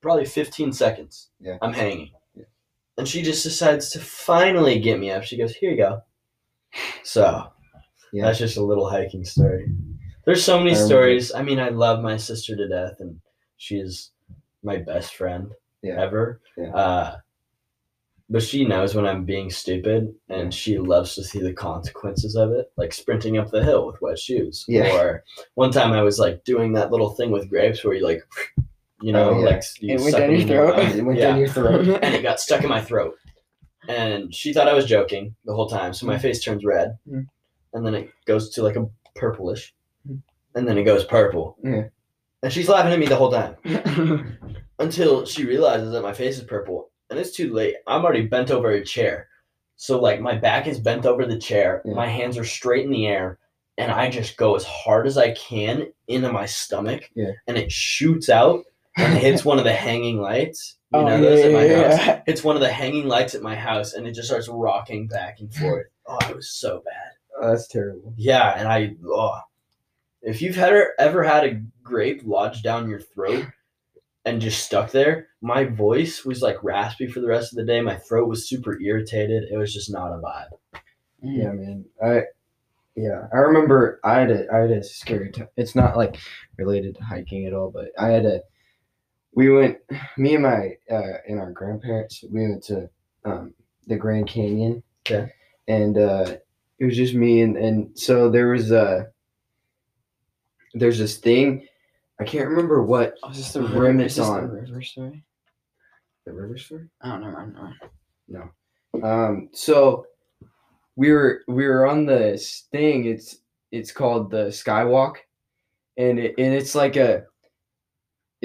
[0.01, 1.29] probably 15 seconds.
[1.39, 1.57] Yeah.
[1.61, 2.11] I'm hanging.
[2.35, 2.43] Yeah.
[2.97, 5.23] And she just decides to finally get me up.
[5.23, 6.01] She goes, here you go.
[7.03, 7.47] So
[8.13, 8.25] Yeah.
[8.25, 9.67] that's just a little hiking story.
[10.25, 11.33] There's so many I stories.
[11.33, 13.19] I mean, I love my sister to death, and
[13.57, 14.11] she is
[14.63, 15.51] my best friend
[15.83, 16.01] Yeah.
[16.01, 16.41] ever.
[16.57, 16.73] Yeah.
[16.75, 17.15] Uh,
[18.27, 22.51] but she knows when I'm being stupid, and she loves to see the consequences of
[22.53, 24.65] it, like sprinting up the hill with wet shoes.
[24.67, 24.95] Yeah.
[24.99, 28.23] Or one time I was like doing that little thing with grapes where you like,
[29.01, 29.45] you know, Oh, yeah.
[29.45, 30.79] like you It went down your throat?
[30.95, 31.27] It went yeah.
[31.29, 31.87] down your throat.
[32.01, 33.15] and it got stuck in my throat.
[33.87, 37.27] And she thought I was joking the whole time, so my face turns red, Mm.
[37.73, 39.73] and then it goes to like a purplish,
[40.07, 40.21] Mm.
[40.55, 41.57] and then it goes purple.
[41.63, 41.83] Yeah.
[42.43, 43.55] And she's laughing at me the whole time
[44.79, 47.75] until she realizes that my face is purple and it's too late.
[47.87, 49.27] I'm already bent over a chair.
[49.77, 51.93] So like my back is bent over the chair, Yeah.
[51.93, 53.39] my hands are straight in the air,
[53.77, 57.09] and I just go as hard as I can into my stomach.
[57.15, 57.31] Yeah.
[57.47, 58.63] And it shoots out
[58.97, 60.77] and hits one of the hanging lights.
[60.95, 62.07] You Oh, know yeah, those at my yeah, house.
[62.07, 62.21] yeah.
[62.27, 65.39] It's one of the hanging lights at my house and it just starts rocking back
[65.39, 65.87] and forth.
[66.07, 67.11] Oh, it was so bad.
[67.41, 68.13] Oh, that's terrible.
[68.17, 69.39] Yeah, and I oh,
[70.21, 73.45] if you've had ever had a grape lodged down your throat
[74.23, 77.81] and just stuck there, my voice was like raspy for the rest of the day.
[77.81, 79.43] My throat was super irritated.
[79.51, 80.81] It was just not a vibe.
[81.21, 81.85] Yeah, man.
[82.03, 82.21] I
[82.95, 85.49] yeah, I remember I had a I had a scary time.
[85.57, 86.17] It's not like
[86.57, 88.41] related to hiking at all, but I had a
[89.35, 89.77] we went
[90.17, 92.89] me and my uh and our grandparents, we went to
[93.25, 93.53] um
[93.87, 94.81] the Grand Canyon.
[95.05, 95.31] Okay.
[95.67, 96.37] And uh
[96.79, 99.07] it was just me and and so there was a
[100.73, 101.67] there's this thing
[102.19, 104.49] I can't remember what Oh, is this the Rim it's Is this the on.
[104.49, 105.23] river story?
[106.25, 106.85] the river story?
[107.01, 107.27] I don't know.
[107.37, 107.71] I don't know.
[108.27, 109.07] No.
[109.07, 110.07] Um, so
[110.95, 113.05] we were we were on this thing.
[113.05, 113.37] It's
[113.71, 115.15] it's called the Skywalk,
[115.97, 117.25] and it, and it's like a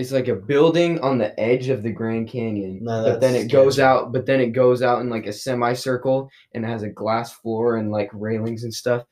[0.00, 2.78] it's like a building on the edge of the Grand Canyon.
[2.82, 4.12] No, but then it goes out.
[4.12, 7.90] But then it goes out in like a semicircle and has a glass floor and
[7.90, 9.04] like railings and stuff.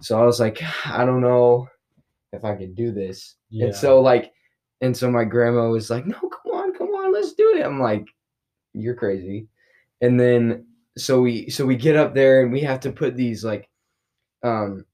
[0.00, 1.68] So I was like, I don't know
[2.32, 3.36] if I could do this.
[3.66, 4.32] And so like,
[4.80, 7.80] and so my grandma was like, "No, come on, come on, let's do it." I'm
[7.80, 8.06] like,
[8.74, 9.48] "You're crazy."
[10.00, 13.44] And then so we so we get up there and we have to put these
[13.44, 13.68] like,
[14.42, 14.84] um,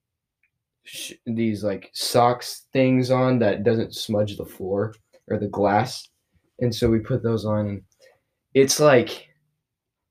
[0.84, 4.94] sh- these like socks things on that doesn't smudge the floor
[5.28, 6.08] or the glass,
[6.60, 7.66] and so we put those on.
[7.68, 7.82] And
[8.54, 9.28] it's like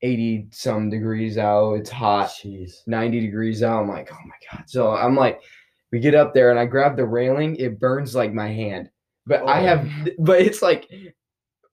[0.02, 1.74] eighty some degrees out.
[1.74, 2.28] It's hot.
[2.28, 2.86] jeez.
[2.86, 3.82] 90 degrees out.
[3.82, 4.64] I'm like, oh my God.
[4.68, 5.40] So I'm like,
[5.92, 7.56] we get up there and I grab the railing.
[7.56, 8.90] It burns like my hand.
[9.26, 9.62] But I Oh.
[9.78, 10.90] have, but it's like,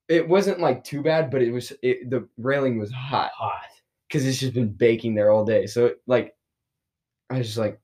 [0.07, 3.65] it wasn't like too bad, but it was, it, the railing was hot Hot.
[4.07, 5.65] because it's just been baking there all day.
[5.65, 6.33] So like,
[7.29, 7.81] I was just like,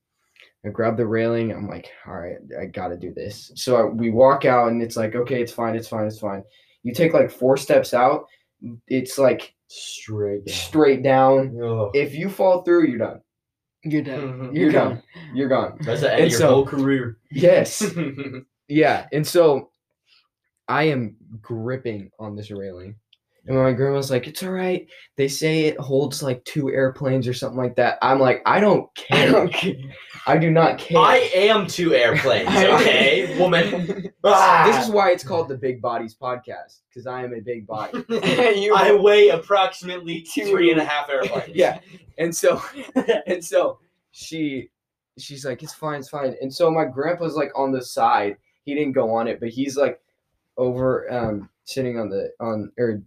[0.66, 1.52] I grab the railing.
[1.52, 3.52] I'm like, all right, I got to do this.
[3.56, 5.76] So I, we walk out and it's like, okay, it's fine.
[5.76, 6.06] It's fine.
[6.08, 6.44] It's fine.
[6.84, 8.26] You take like four steps out.
[8.88, 10.56] It's like Straight down.
[10.56, 11.60] straight down.
[11.62, 11.92] Ugh.
[11.94, 13.22] If you fall through, you're done.
[13.84, 14.50] You're dead.
[14.54, 15.04] You're done.
[15.34, 15.78] You're gone.
[15.82, 17.18] That's the end And of your so- whole career.
[17.32, 17.86] Yes.
[18.68, 19.08] yeah.
[19.14, 19.70] And so
[20.68, 22.96] I am gripping on this railing.
[23.48, 24.86] And my grandma's like, it's all right.
[25.16, 27.98] They say it holds like two airplanes or something like that.
[28.02, 29.32] I'm like, I don't I care.
[29.32, 29.76] don't care.
[30.26, 30.98] I do not care.
[30.98, 34.12] I am two airplanes, okay, woman.
[34.30, 34.66] Ah.
[34.70, 38.04] this is why it's called the Big Bodies Podcast, because I am a big body.
[38.12, 40.48] I weigh approximately two.
[40.48, 41.56] three and a half airplanes.
[41.56, 41.80] yeah.
[42.18, 42.62] And so
[43.26, 43.80] and so
[44.12, 44.70] she
[45.18, 46.36] she's like, it's fine, it's fine.
[46.42, 48.36] And so my grandpa's like on the side.
[48.66, 50.02] He didn't go on it, but he's like
[50.58, 53.02] over um sitting on the on or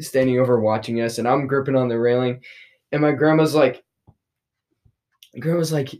[0.00, 2.40] standing over watching us and I'm gripping on the railing
[2.92, 3.82] and my grandma's like
[5.40, 5.90] grandma's like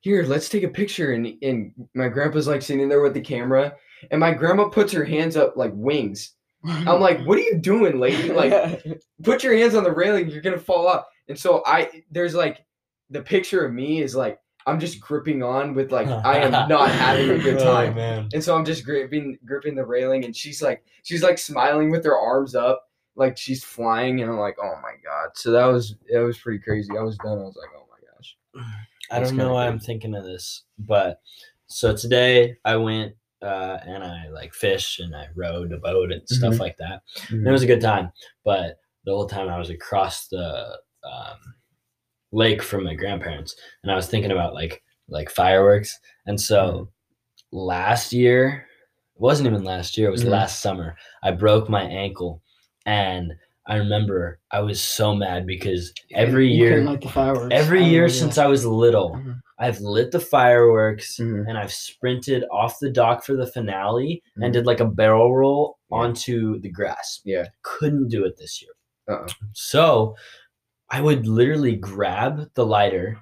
[0.00, 3.74] here let's take a picture and and my grandpa's like sitting there with the camera
[4.10, 6.32] and my grandma puts her hands up like wings.
[6.66, 8.28] I'm like what are you doing lady?
[8.32, 8.82] Like
[9.22, 11.04] put your hands on the railing you're gonna fall off.
[11.28, 12.64] And so i there's like
[13.10, 16.90] the picture of me is like i'm just gripping on with like i am not
[16.90, 17.94] having a good Oh, time.
[17.94, 18.28] man.
[18.32, 22.04] and so i'm just gripping gripping the railing and she's like she's like smiling with
[22.04, 22.82] her arms up
[23.16, 26.58] like she's flying and i'm like oh my god so that was it was pretty
[26.58, 28.36] crazy i was done i was like oh my gosh
[29.10, 29.72] I That's don't know why good.
[29.74, 31.20] I'm thinking of this, but
[31.66, 36.26] so today I went uh, and I like fished and I rowed a boat and
[36.26, 36.60] stuff Mhm.
[36.60, 37.02] like that.
[37.28, 38.10] And it was a good time,
[38.44, 41.54] but the whole time I was across the um,
[42.32, 45.98] lake from my grandparents, and I was thinking about like like fireworks.
[46.24, 46.88] And so
[47.52, 48.66] last year,
[49.16, 50.30] it wasn't even last year; it was Mhm.
[50.30, 50.96] last summer.
[51.22, 52.42] I broke my ankle,
[52.86, 53.32] and
[53.66, 57.48] I remember I was so mad because every year, light the fireworks.
[57.54, 58.36] every year since.
[58.36, 59.40] I was little, Mhm.
[59.58, 61.48] I've lit the fireworks Mhm.
[61.48, 64.44] and I've sprinted off the dock for the finale Mhm.
[64.44, 65.96] and did like a barrel roll Yeah.
[65.96, 67.20] onto the grass.
[67.24, 67.46] Yeah.
[67.62, 68.72] Couldn't do it this year.
[69.08, 69.26] Uh-oh.
[69.52, 70.14] So
[70.90, 73.18] I would literally grab the lighter,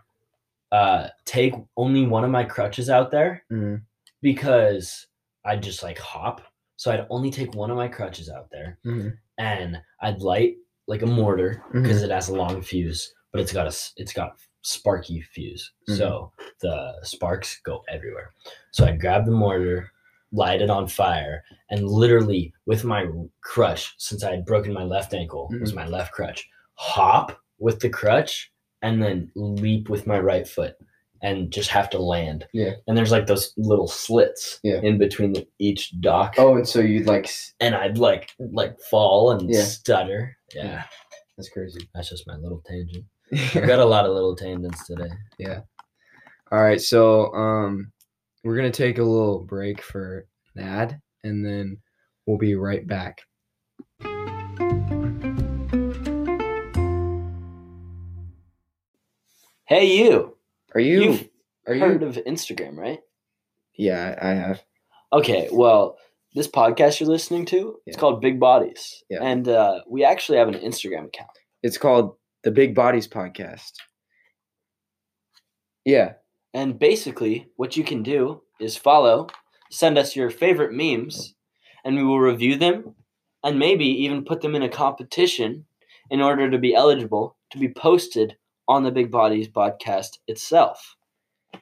[0.72, 3.82] uh, take only one of my crutches out there Mhm.
[4.22, 5.06] because
[5.44, 6.40] I'd just like hop.
[6.82, 9.16] So I'd only take one of my crutches out there Mhm.
[9.38, 10.56] and I'd light
[10.88, 14.36] like a mortar because it has a long fuse, but it's got a it's got
[14.62, 15.96] sparky fuse, Mhm.
[15.96, 18.32] so the sparks go everywhere.
[18.72, 19.92] So I'd grab the mortar,
[20.32, 23.06] light it on fire, and literally with my
[23.42, 25.76] crutch, since I had broken my left ankle, was Mhm.
[25.76, 30.74] my left crutch, hop with the crutch and then leap with my right foot
[31.22, 32.46] and just have to land.
[32.52, 32.72] Yeah.
[32.86, 34.80] And there's like those little slits Yeah.
[34.82, 37.30] in between the, each dock Oh, and so you'd like.
[37.60, 39.62] and I'd like like fall and Yeah.
[39.62, 40.36] stutter.
[40.54, 40.82] Yeah, Yeah.
[41.38, 41.88] That's crazy.
[41.94, 43.04] that's just my little tangent.
[43.54, 45.08] I've got a lot of little tangents today.
[45.38, 45.60] Yeah.
[46.50, 47.90] All right, so um,
[48.44, 51.78] we're gonna take a little break for an ad, and then
[52.26, 53.22] we'll be right back.
[59.66, 60.36] Hey, you!
[60.74, 61.02] Are you?
[61.02, 61.28] You've
[61.66, 62.08] are Heard you?
[62.08, 63.00] of Instagram, right?
[63.76, 64.62] Yeah, I have.
[65.12, 65.96] Okay, well,
[66.34, 69.22] this podcast you're listening to, it's called Big Bodies, Yeah.
[69.22, 71.30] and uh, we actually have an Instagram account.
[71.62, 73.72] It's called the Big Bodies Podcast.
[75.84, 76.14] Yeah.
[76.54, 79.28] And basically, what you can do is follow,
[79.70, 81.34] send us your favorite memes,
[81.84, 82.94] and we will review them
[83.44, 85.66] and maybe even put them in a competition
[86.10, 88.36] in order to be eligible to be posted
[88.72, 90.96] on the Big Bodies podcast itself.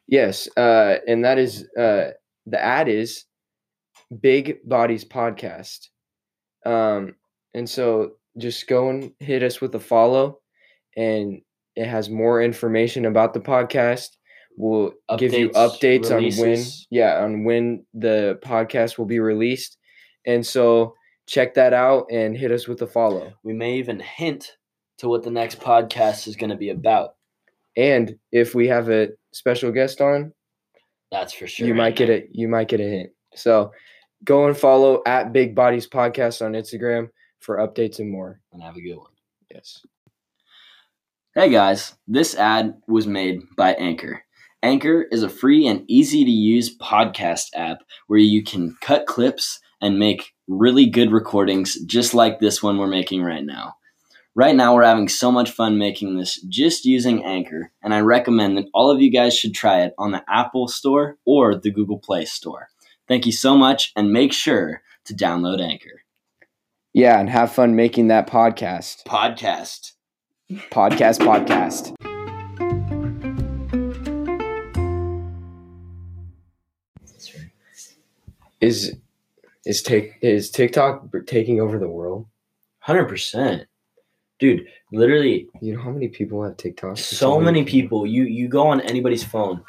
[0.07, 0.49] Yes.
[0.57, 2.11] Uh, and that is uh,
[2.46, 3.25] the ad is
[4.20, 5.88] Big Bodies Podcast.
[6.64, 7.16] Um,
[7.53, 10.38] and so just go and hit us with a follow,
[10.96, 11.40] and
[11.75, 14.11] it has more information about the podcast.
[14.57, 19.79] We'll give you Updates, updates on when, yeah, on when the podcast will be released.
[20.27, 20.94] And so
[21.27, 23.33] check that out and hit us with a follow.
[23.42, 24.57] We may even hint
[25.01, 27.15] to what the next podcast is going to be about.
[27.77, 30.33] And if we have a special guest on,
[31.11, 31.67] That's for sure.
[31.67, 33.11] you might get a you might get a hint.
[33.35, 33.73] So
[34.25, 37.09] go and follow at Big Bodies Podcast on Instagram
[37.39, 38.41] for updates and more.
[38.53, 39.11] And have a good one.
[39.51, 39.81] Yes.
[41.35, 44.23] Hey guys, this ad was made by Anchor.
[44.63, 49.61] Anchor is a free and easy to use podcast app where you can cut clips
[49.81, 53.75] and make really good recordings just like this one we're making right now.
[54.37, 58.57] Right now, we're having so much fun making this just using Anchor, and I recommend
[58.57, 61.99] that all of you guys should try it on the Apple Store or the Google
[61.99, 62.69] Play Store.
[63.09, 66.03] Thank you so much, and make sure to download Anchor.
[66.93, 69.03] Yeah, and have fun making that podcast.
[69.05, 69.95] Podcast.
[70.71, 71.97] Podcast podcast.
[78.61, 78.95] Is
[79.64, 82.27] is take is TikTok taking over the world?
[82.79, 83.66] Hundred percent,
[84.40, 84.66] dude.
[84.92, 86.98] Literally, You know how many people have TikTok?
[86.98, 88.07] It's so many people.
[88.07, 89.62] You you go on anybody's phone,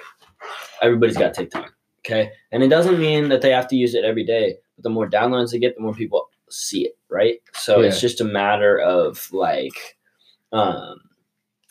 [0.82, 1.74] everybody's got TikTok.
[2.04, 4.56] Okay, and it doesn't mean that they have to use it every day.
[4.76, 6.98] But the more downloads they get, the more people see it.
[7.10, 7.40] Right.
[7.54, 9.98] So it's just a matter of like,
[10.52, 11.00] um,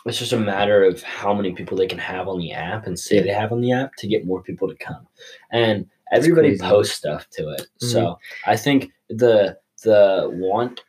[0.06, 2.98] it's just a matter of how many people they can have on the app and
[2.98, 3.22] say Yeah.
[3.22, 5.06] they have on the app to get more people to come.
[5.50, 7.62] And everybody posts stuff to it.
[7.62, 7.86] Mm-hmm.
[7.88, 10.82] So I think the the want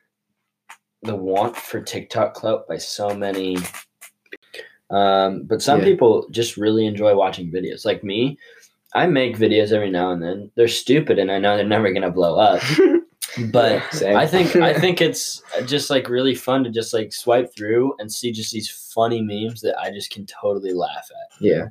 [1.03, 3.57] the want for TikTok clout by so many
[4.89, 5.85] um, but some Yeah.
[5.85, 7.85] people just really enjoy watching videos.
[7.85, 8.37] Like me,
[8.93, 10.51] I make videos every now and then.
[10.55, 12.61] They're stupid and I know they're never gonna blow up.
[13.49, 13.81] But.
[14.03, 18.11] I think I think it's just like really fun to just like swipe through and
[18.11, 21.41] see just these funny memes that I just can totally laugh at.
[21.41, 21.67] yeah.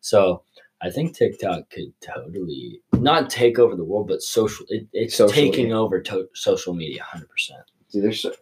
[0.00, 0.42] So
[0.80, 4.64] I think TikTok could totally not take over the world, but social.
[4.70, 7.60] It, it's taking over to, social media, hundred percent.
[7.92, 8.32] Dude, there's so,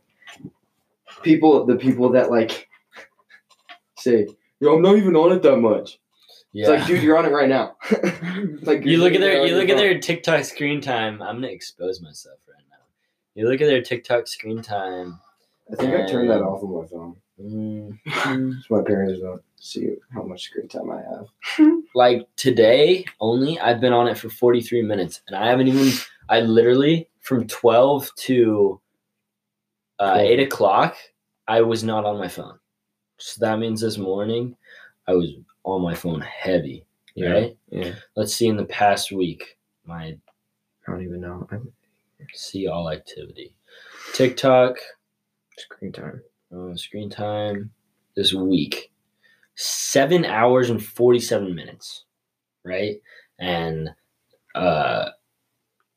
[1.23, 2.69] people the people that like
[3.99, 4.27] say,
[4.61, 5.99] "Yo, I'm not even on it that much."
[6.53, 6.63] Yeah.
[6.63, 7.77] It's like, dude, you're on it right now.
[8.63, 11.23] like you look at their you look at their TikTok screen time.
[11.23, 12.77] I'm gonna expose myself right now.
[13.35, 15.21] You look at their TikTok screen time.
[15.73, 17.17] I think I turned that off on my phone.
[17.41, 21.27] mm, So my parents don't see how much screen time I have.
[21.95, 25.93] like today only, I've been on it for 43 minutes, and I haven't even.
[26.29, 28.81] I literally from 12 to
[30.01, 30.21] uh, 12.
[30.27, 30.97] eight o'clock,
[31.51, 32.61] I was not on my phone.
[33.19, 34.57] So that means this morning,
[35.09, 35.33] I was
[35.65, 36.87] on my phone heavy.
[37.19, 37.57] Right.
[37.71, 37.95] Yeah.
[38.15, 40.17] Let's see in the past week my
[40.87, 41.49] I don't even know.
[41.51, 41.73] I'm
[42.33, 43.53] see all activity.
[44.15, 44.77] TikTok
[45.59, 46.23] Screen time.
[46.55, 47.71] Uh, screen time
[48.17, 48.93] this week
[49.57, 52.05] seven hours and 47 minutes,
[52.65, 52.97] right?
[53.41, 53.91] And
[54.55, 55.11] uh,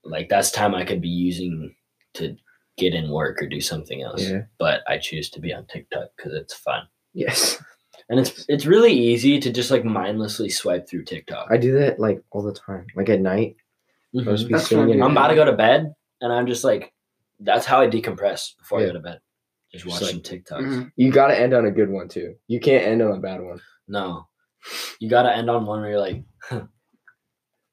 [0.04, 1.76] like that's time I could be using
[2.16, 2.36] to
[2.78, 4.24] get in work or do something else.
[4.28, 4.44] Yeah.
[4.58, 6.88] But I choose to be on TikTok because it's fun.
[7.14, 7.62] Yes.
[8.10, 11.48] And it's it's really easy to just like mindlessly swipe through TikTok.
[11.52, 12.88] I do that like all the time.
[12.96, 13.56] Like at night.
[14.16, 14.28] Mhm.
[14.28, 15.06] I'll just be That's sitting fun, in dude.
[15.06, 16.94] I'm about to go to bed and I'm just like,
[17.40, 19.20] that's how I decompress before I go to bed.
[19.72, 20.62] Just Just watching like- TikToks.
[20.68, 20.92] Mhm.
[20.96, 22.36] You gotta end on a good one too.
[22.48, 23.60] You can't end on a bad one.
[23.88, 24.28] No.
[25.00, 26.24] You gotta end on one where you're like,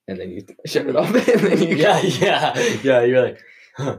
[0.08, 3.02] And then you shut it off and then you yeah, yeah, yeah.
[3.02, 3.40] You're like,
[3.76, 3.98] huh.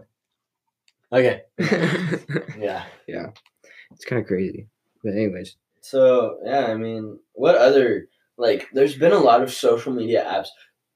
[1.14, 1.41] Okay.
[2.57, 2.86] Yeah.
[3.07, 3.28] Yeah.
[3.91, 4.68] It's kind of crazy.
[5.03, 8.07] But anyways, So yeah, I mean, what other
[8.38, 8.68] like?
[8.74, 10.47] There's been a lot of social media apps.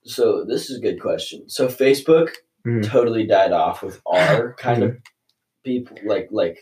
[0.06, 1.50] So this is a good question.
[1.50, 2.30] So Facebook
[2.66, 2.84] Mhm.
[2.86, 4.98] totally died off with our kind of
[5.64, 6.58] people, like like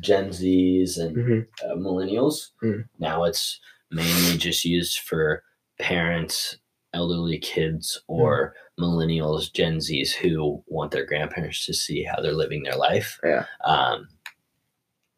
[0.00, 1.46] Gen Zs and Mhm.
[1.64, 2.50] uh, millennials.
[2.62, 2.84] Mhm.
[2.98, 3.60] Now it's
[3.90, 5.42] mainly just used for
[5.78, 6.58] parents,
[6.92, 12.62] elderly kids, or millennials, Gen Zs who want their grandparents to see how they're living
[12.62, 13.20] their life.
[13.24, 13.46] Yeah.
[13.64, 14.08] Um,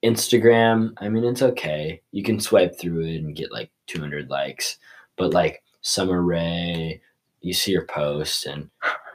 [0.04, 2.00] Instagram, I mean, it's okay.
[2.12, 4.78] You can swipe through it and get like 200 likes,
[5.16, 7.00] but like Summer Rae,
[7.40, 8.68] you see her post and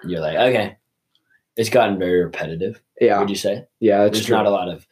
[0.06, 0.78] you're like, okay,
[1.56, 2.82] it's gotten very repetitive.
[3.00, 3.66] yeah, Would you say?
[3.80, 4.36] yeah, There's true.
[4.36, 4.88] not a lot of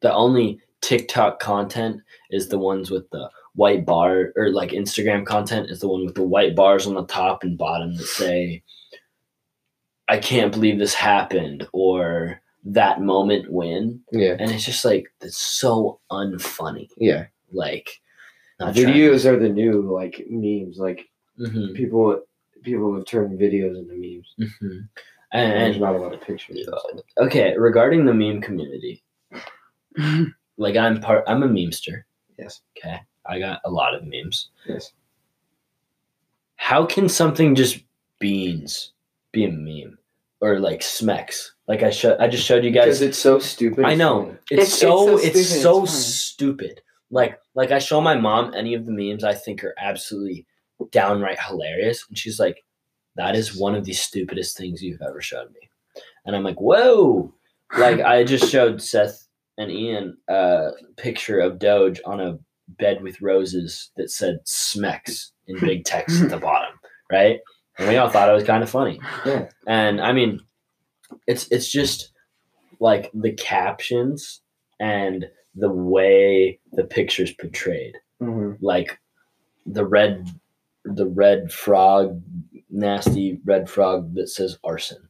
[0.00, 2.00] the only TikTok content
[2.30, 6.14] is the ones with the white bar or like Instagram content is the one with
[6.14, 8.62] the white bars on the top and bottom that say
[10.08, 15.38] I can't believe this happened or that moment when yeah, and it's just like it's
[15.38, 17.26] so unfunny yeah.
[17.52, 17.88] like
[18.60, 20.78] Videos are the new like memes.
[20.78, 22.22] Like hmm people,
[22.62, 24.52] people have turned videos into memes.
[24.60, 24.78] hmm
[25.32, 26.66] And there's not a lot of pictures.
[26.68, 26.82] and stuff.
[27.18, 29.02] okay regarding the meme community
[30.58, 32.02] like I'm part I'm a memester
[32.38, 32.60] Yes.
[32.76, 34.92] okay I got a lot of memes Yes.
[36.56, 37.80] how can something just
[38.18, 38.92] beans
[39.32, 39.98] be a meme
[40.40, 43.84] or like smex like i showed i just showed you Because guys it's so stupid.
[43.84, 44.36] i know.
[44.50, 46.80] It's, It's- so it's so it's stupid, so stupid.
[47.10, 50.46] Like like i show my mom any of the memes i think are absolutely
[50.90, 52.64] downright hilarious and she's like
[53.16, 55.68] that is one of the stupidest things you've ever shown me.
[56.24, 57.32] And i'm like whoa!
[57.78, 59.26] Like i just showed seth
[59.58, 62.38] and ian a picture of doge on a
[62.78, 66.74] bed with roses that said smex in big text at the bottom
[67.10, 67.38] right
[67.78, 69.48] and we all thought it was kind of funny Yeah.
[69.66, 70.40] and i mean
[71.26, 72.10] it's it's just
[72.80, 74.40] like the captions
[74.80, 78.56] and the way the picture's portrayed Mhm.
[78.60, 78.98] like
[79.66, 80.28] the red
[80.84, 82.20] the red frog
[82.70, 85.08] nasty red frog that says arson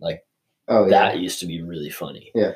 [0.00, 0.24] like
[0.68, 0.90] Oh yeah.
[1.12, 2.52] that used to be really funny Yeah.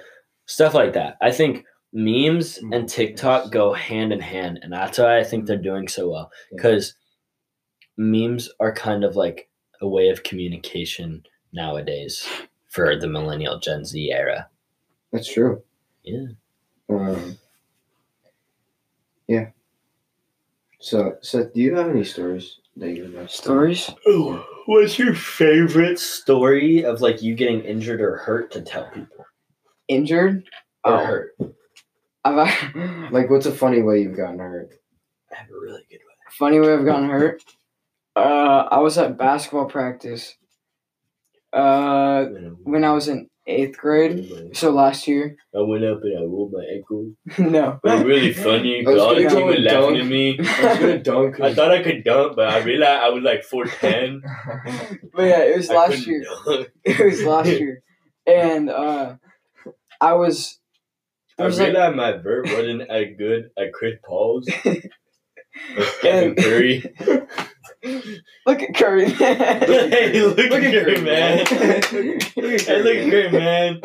[0.46, 5.18] stuff like that i think memes and tiktok go hand in hand and that's why
[5.18, 6.94] i think they're doing so well because
[7.96, 9.48] memes are kind of like
[9.80, 12.26] a way of communication nowadays
[12.70, 14.48] for the millennial gen z era
[15.12, 15.62] That's true.
[16.02, 16.26] Yeah.
[16.90, 17.38] Um,
[19.28, 19.50] yeah.
[20.80, 23.42] So, Seth, do you have any stories that you would like to tell?
[23.44, 23.90] Stories?
[24.08, 29.24] Ooh, what's your favorite story of like you getting injured or hurt to tell people
[29.88, 30.44] Injured?
[30.84, 31.04] or Oh.
[31.06, 31.36] hurt
[32.26, 34.70] I've Like, what's a funny way you've gotten hurt?
[35.32, 37.42] i have a really good one funny way I've gotten hurt.
[38.16, 40.34] Uh, I was at basketball practice.
[41.52, 42.24] Uh,
[42.64, 45.36] when I was in eighth grade, so last year.
[45.54, 47.12] I went up and I rolled my ankle.
[47.38, 47.78] no.
[47.84, 48.84] It was really funny.
[48.86, 50.38] I was all the team was laughing at me.
[50.40, 51.40] I was gonna dunk.
[51.40, 54.20] I thought I could dunk, but I realized I was like 4'10.
[55.14, 56.24] but yeah, it was I last year.
[56.44, 56.70] dunk.
[56.84, 57.82] It was last year,
[58.26, 59.16] and uh,
[60.00, 60.58] I was.
[61.38, 64.48] I was like realized my vert wasn't as good as Chris Paul's
[66.04, 66.94] And- Curry.
[68.46, 69.06] look at Curry.
[69.06, 69.16] man.
[69.16, 71.38] hey, look, at Curry, man.
[71.38, 72.18] Look at Curry.
[72.58, 73.80] hey, look at Curry, man.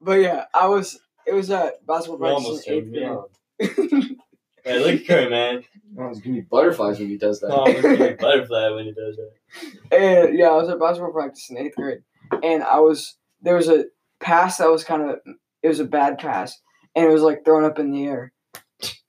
[0.00, 0.98] But yeah, I was.
[1.26, 3.04] It was at basketball You practice almost in eighth grade.
[3.04, 4.16] on.
[4.64, 5.62] Hey, look at Curry, man.
[5.98, 7.50] Oh, it's gonna be butterflies when he does that.
[7.52, 9.94] Oh, it's like a butterfly when he does that.
[9.94, 11.98] And yeah, I was at basketball practice in eighth grade,
[12.42, 13.84] and I was there was a
[14.18, 15.18] pass that was kind of
[15.62, 16.58] it was a bad pass,
[16.96, 18.32] and it was like thrown up in the air,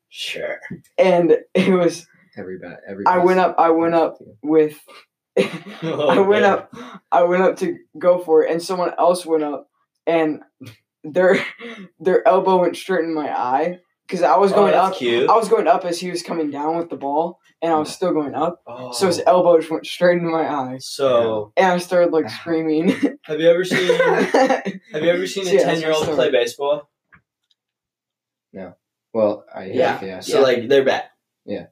[0.10, 0.60] Sure.
[0.98, 2.06] and it was
[2.36, 3.06] Every bat, every.
[3.06, 4.18] I went up- I went up.
[4.42, 4.80] with.
[5.38, 5.50] I
[5.84, 6.52] oh, went man.
[6.52, 6.74] up,
[7.12, 9.68] I went up to go for it, and someone else went up,
[10.06, 10.42] and
[11.04, 11.44] their
[12.00, 14.98] their elbow went straight in my eye because I was Oh, going that's up.
[14.98, 15.28] cute.
[15.30, 17.92] I was going up as he was coming down with the ball, and I was
[17.92, 18.62] still going up.
[18.68, 18.92] Oh.
[18.92, 19.24] So his oh.
[19.38, 22.40] elbow just went straight into my eye, So, and I started like uh-huh.
[22.42, 22.90] screaming.
[23.24, 26.90] have you ever seen Have you ever seen a ten year old play baseball?
[28.52, 28.76] No.
[29.14, 29.74] Well, I Yeah.
[30.00, 30.06] yeah.
[30.06, 30.20] yeah.
[30.20, 31.06] So like they're bad.
[31.46, 31.66] Yeah.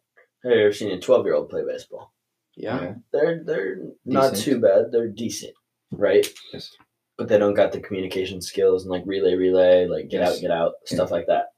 [0.44, 2.14] Have you ever seen a twelve year old play baseball?
[2.56, 2.96] Yeah.
[3.14, 4.92] They're they're not too bad.
[4.92, 5.54] They're decent,
[5.92, 6.28] right?
[6.54, 6.72] Yes.
[7.18, 10.36] But they don't got the communication skills and like relay, relay, like get Yes.
[10.38, 11.54] out, get out, stuff like that.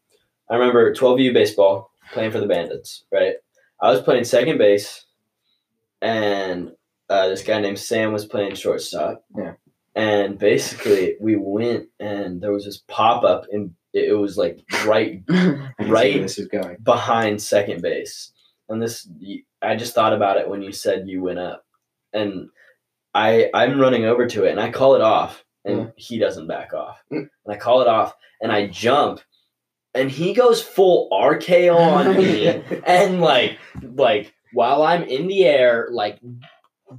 [0.50, 3.36] I remember twelve U baseball playing for the Bandits, right?
[3.82, 5.06] I was playing second base,
[6.02, 6.72] and
[7.10, 9.24] uh, this guy named Sam was playing shortstop.
[9.38, 9.54] Yeah.
[9.96, 14.60] And basically, we went and there was this pop up, and it it was like
[14.86, 16.78] right I can see where right This is going.
[16.84, 18.32] behind second base.
[18.74, 19.08] And this,
[19.62, 21.64] I just thought about it when you said you went up,
[22.12, 22.50] and
[23.14, 25.88] I I'm running over to it, and I call it off, and Yeah.
[25.96, 27.30] he doesn't back off, Mm.
[27.46, 29.22] and I call it off, and I jump,
[29.94, 32.48] and he goes full RK on me,
[32.86, 36.20] and like like while I'm in the air, like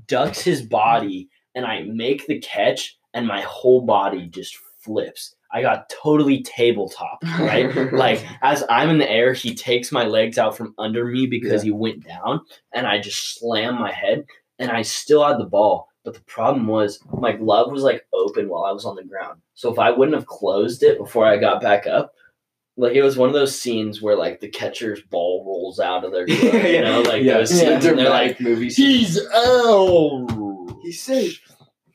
[0.06, 5.34] ducks his body, and I make the catch, and my whole body just flips.
[5.54, 7.92] I got totally tabletop, right?
[7.92, 11.62] like as I'm in the air, he takes my legs out from under me because
[11.62, 12.40] he went down,
[12.72, 14.26] and I just slam my head,
[14.58, 15.88] and I still had the ball.
[16.04, 19.40] But the problem was my glove was like open while I was on the ground.
[19.54, 22.12] So if I wouldn't have closed it before I got back up,
[22.76, 26.12] like it was one of those scenes where like the catcher's ball rolls out of
[26.12, 28.68] their glove, you know, like yeah, those a scenes, and they're like, movie.
[28.68, 30.26] "He's out."
[30.82, 31.40] he's safe.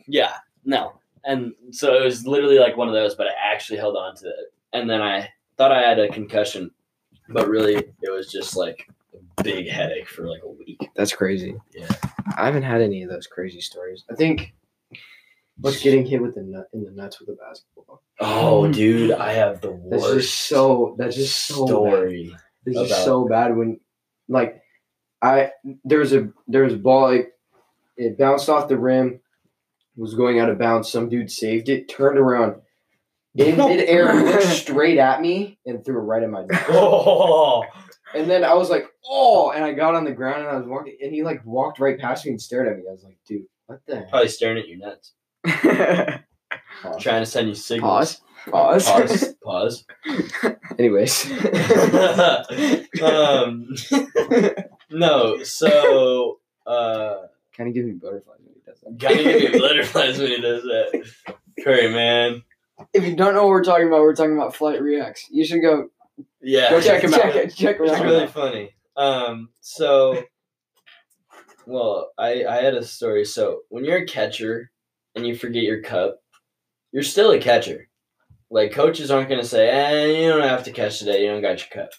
[0.08, 0.34] Yeah,
[0.66, 0.99] no.
[1.26, 4.28] And so it was literally like one of those, but I actually held on to
[4.28, 4.54] it.
[4.74, 6.72] And then I thought I had a concussion,
[7.30, 8.88] but really it was just like
[9.38, 10.80] a big headache for like a week.
[10.96, 11.56] That's crazy.
[11.74, 11.88] Yeah.
[12.38, 14.06] I haven't had any of those crazy stories.
[14.10, 14.54] I think
[15.62, 18.02] what's getting hit with the nut in the nuts with a basketball.
[18.22, 18.74] Oh, Mm.
[18.74, 20.96] dude, I have the That's worst just so.
[20.98, 21.68] That's just so bad.
[21.70, 22.36] story.
[22.66, 23.80] It's about- just so bad when,
[24.28, 24.62] like,
[25.22, 25.52] I
[25.84, 27.34] there was a there was a ball like
[27.98, 29.20] it bounced off the rim,
[29.96, 30.92] was going out of bounds.
[30.92, 32.62] Some dude saved it, turned around
[33.36, 36.62] in midair, looked straight at me, and threw it right in my nose.
[36.70, 37.64] Oh,
[38.14, 40.68] And then I was like, oh, and I got on the ground and I was
[40.68, 42.84] walking, and he like walked right past me and stared at me.
[42.88, 44.10] I was like, dude, what the heck?
[44.10, 45.14] probably staring at your nuts,
[47.00, 48.22] trying to send you signals.
[48.50, 48.86] Pause.
[48.86, 48.88] Pause.
[48.88, 49.36] Pause.
[49.44, 49.86] Pause.
[50.80, 51.30] Anyways,
[53.04, 53.68] um,
[54.90, 57.16] no, so uh,
[57.56, 58.38] kind of give me butterflies
[58.84, 59.18] when he does that.
[59.24, 61.12] gotta give me butterflies when he does that.
[61.64, 62.44] Curry, man.
[62.94, 65.26] If you don't know what we're talking about, we're talking about Flight Reacts.
[65.30, 65.90] You should go
[66.42, 67.22] Yeah, go check him out.
[67.22, 68.04] check Check, check him It's out.
[68.06, 68.76] really funny.
[68.96, 70.24] Um, so,
[71.66, 73.26] well, I I had a story.
[73.26, 74.72] So when you're a catcher
[75.16, 76.20] and you forget your cup,
[76.92, 77.88] you're still a catcher.
[78.50, 81.24] Like coaches aren't gonna say, "Eh, you don't have to catch today.
[81.24, 81.92] You don't got your cup."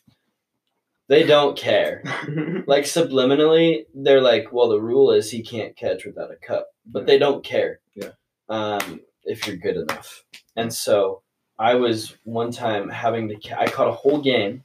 [1.11, 2.05] They don't care.
[2.69, 7.05] like subliminally, they're like, "Well, the rule is he can't catch without a cup," but
[7.05, 7.81] they don't care.
[7.97, 8.13] Yeah.
[8.49, 10.23] Um, if you're good enough,
[10.55, 11.23] and so
[11.59, 13.35] I was one time having to.
[13.35, 14.63] Ca- I caught a whole game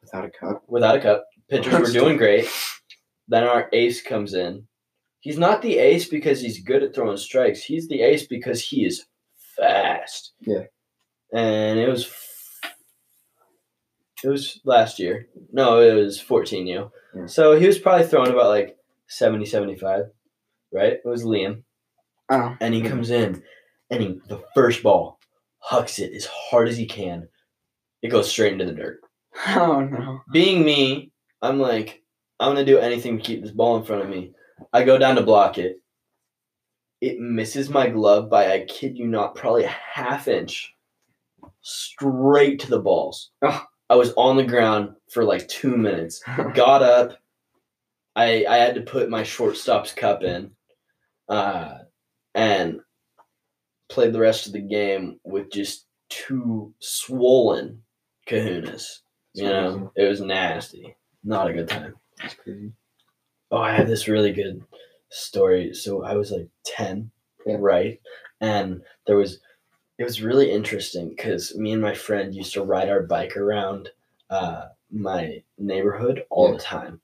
[0.00, 0.62] Without a cup.
[0.66, 1.26] without a cup.
[1.50, 2.48] Pitchers were doing great.
[3.28, 4.66] Then our ace comes in.
[5.20, 7.62] He's not the ace because he's good at throwing strikes.
[7.62, 9.04] He's the ace because he is
[9.58, 10.32] fast.
[10.40, 10.64] Yeah.
[11.34, 12.06] And it was
[14.22, 15.28] it was last year.
[15.52, 17.26] No, it was 14 You Yeah.
[17.26, 18.76] So he was probably throwing about like
[19.08, 20.04] 70 75,
[20.72, 20.92] right?
[20.94, 21.62] It was Liam.
[22.28, 22.56] Oh.
[22.60, 23.42] And he comes in
[23.90, 25.18] and he the first ball
[25.58, 27.28] hucks it as hard as he can.
[28.02, 29.00] It goes straight into the dirt
[29.48, 30.20] Oh no.
[30.32, 31.12] being me,
[31.42, 32.02] I'm like,
[32.40, 34.32] I'm gonna do anything to keep this ball in front of me.
[34.72, 35.76] I go down to block it.
[37.00, 40.74] It misses my glove by I kid you not, probably a half inch,
[41.60, 43.30] straight to the balls.
[43.42, 43.62] Oh.
[43.88, 46.22] I was on the ground for like two minutes.
[46.54, 47.18] Got up.
[48.14, 50.50] I I had to put my shortstop's cup in,
[51.28, 51.78] uh,
[52.34, 52.80] and
[53.88, 57.82] played the rest of the game with just two swollen
[58.28, 59.00] kahunas.
[59.34, 60.96] You know, it was nasty.
[61.22, 61.94] Not a good time.
[62.20, 62.72] That's crazy.
[63.50, 64.62] Oh, I had this really good
[65.10, 65.74] story.
[65.74, 67.10] So I was like 10,
[67.46, 67.56] Yeah.
[67.60, 68.00] right?
[68.40, 69.40] And there was,
[69.98, 73.88] it was really interesting because me and my friend used to ride our bike around
[74.30, 77.00] uh, my neighborhood all the time.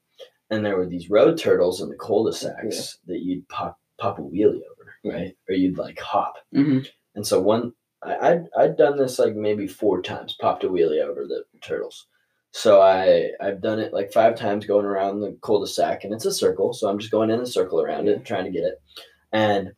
[0.51, 4.61] And there were these road turtles in the cul-de-sacs that you'd pop, pop a wheelie
[4.70, 5.36] over, right?
[5.49, 6.34] Or you'd like hop.
[6.53, 6.80] hmm
[7.14, 7.72] And so one,
[8.03, 12.07] I, I'd, I'd done this like maybe four times, popped a wheelie over the turtles.
[12.51, 16.32] So I, I've done it like five times going around the cul-de-sac and it's a
[16.32, 16.74] circle.
[16.74, 18.82] So I'm just going in a circle around it, trying to get it.
[19.32, 19.72] And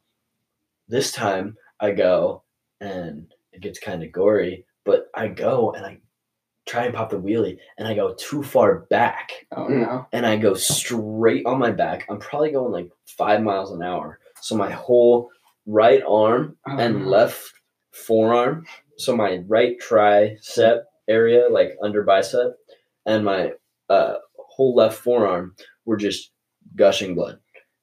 [0.88, 2.43] this time I go
[2.84, 5.98] and it gets kind of gory, but I go and I
[6.66, 10.06] try and pop the wheelie and I go too far back Oh no.
[10.12, 12.06] and I go straight on my back.
[12.08, 14.18] I'm probably going like five miles an hour.
[14.40, 15.28] So my whole
[15.66, 17.08] right arm Oh, and no.
[17.08, 17.52] left
[17.92, 18.66] forearm,
[18.96, 22.54] so my right tricep area, like under bicep,
[23.06, 23.52] and my
[23.90, 25.54] uh, whole left forearm
[25.84, 26.30] were just
[26.76, 27.38] gushing blood.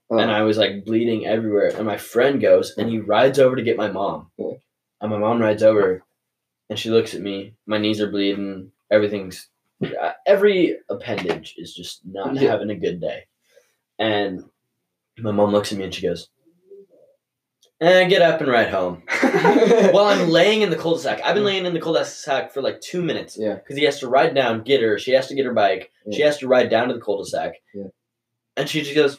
[0.09, 1.71] Oh, and I was like bleeding everywhere.
[1.75, 4.29] And my friend goes and he rides over to get my mom.
[4.37, 4.53] Yeah.
[5.01, 6.03] And my mom rides over
[6.69, 7.55] and she looks at me.
[7.65, 8.71] My knees are bleeding.
[8.91, 9.47] Everything's
[10.27, 12.51] every appendage is just not Yeah.
[12.51, 13.25] having a good day.
[13.97, 14.43] And
[15.17, 16.29] my mom looks at me and she goes,
[17.79, 19.01] "And get up and ride home."
[19.91, 23.01] While I'm laying in the cul-de-sac, I've been laying in the cul-de-sac for like two
[23.01, 23.55] minutes yeah.
[23.55, 24.99] because he has to ride down, get her.
[24.99, 25.91] She has to get her bike.
[26.11, 27.53] She has to ride down to the cul-de-sac.
[27.73, 27.87] Yeah.
[28.55, 29.17] And she just goes,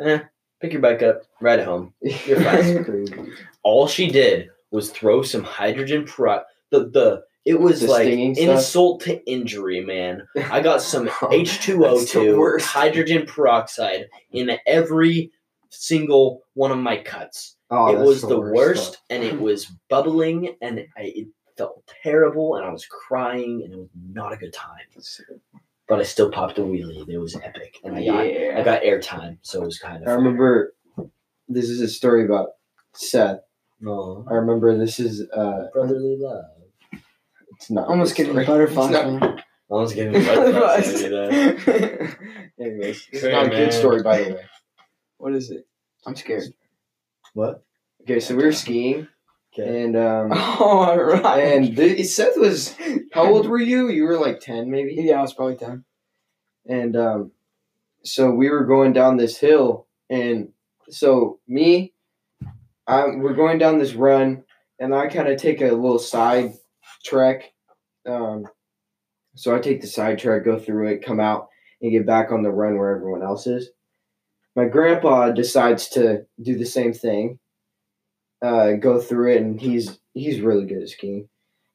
[0.00, 0.20] "Eh,
[0.60, 3.32] pick your bike up, ride it home." You're fine.
[3.62, 6.40] All she did was throw some hydrogen pro.
[6.70, 8.48] The the it was The like stinging stuff?
[8.58, 10.26] insult to injury, man.
[10.50, 12.66] I got some oh, H two O two worst.
[12.66, 15.32] hydrogen peroxide in every
[15.70, 17.56] single one of my cuts.
[17.70, 19.02] Oh, it was the worst, stuff.
[19.10, 23.78] and it was bubbling, and I, it felt terrible, and I was crying, and it
[23.78, 24.80] was not a good time.
[25.88, 27.08] But I still popped a wheelie.
[27.08, 28.62] It was epic, and I got I Yeah.
[28.62, 30.08] got airtime, so it was kind of.
[30.08, 30.74] I remember
[31.48, 32.50] this is a story about
[32.94, 33.40] Seth.
[33.86, 36.44] Aw, I remember this is uh brotherly love.
[37.56, 38.46] it's not Almost getting story.
[38.46, 38.90] butterflies.
[38.90, 39.42] It's not- man.
[39.70, 40.86] I was giving you butterflies.
[41.02, 42.16] when I did that.
[42.60, 44.44] Anyways, it's Great, not a good story by the way.
[45.16, 45.66] What is it?
[46.06, 46.44] I'm scared.
[47.32, 47.64] What?
[48.02, 49.08] Okay, so we were skiing
[49.54, 49.84] Okay.
[49.84, 50.58] and um Oh,
[50.90, 51.38] all right.
[51.38, 52.76] and the, Seth was
[53.12, 53.88] how old were you?
[53.88, 54.94] You were like ten maybe?
[54.98, 55.84] yeah, I was probably ten.
[56.66, 57.32] and um,
[58.04, 60.48] so we were going down this hill, and
[60.90, 61.91] so me,
[62.86, 64.44] I we're going down this run,
[64.78, 66.54] and I kind of take a little side
[67.04, 67.52] trek.
[68.06, 68.46] Um,
[69.34, 71.48] so I take the side trek, go through it, come out,
[71.80, 73.70] and get back on the run where everyone else is.
[74.54, 77.38] My grandpa decides to do the same thing,
[78.42, 81.28] uh, go through it, and he's he's really good at skiing.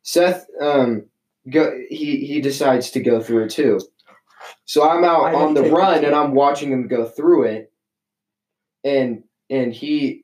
[0.03, 1.05] Seth, um,
[1.49, 3.79] go he he decides to go through it too.
[4.65, 7.71] So I'm out on the run and I'm watching him go through it,
[8.83, 10.23] and and he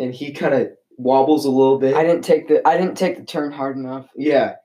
[0.00, 1.94] and he kind of wobbles a little bit.
[1.94, 4.08] I didn't take the I didn't take the turn hard enough.
[4.16, 4.56] Yeah.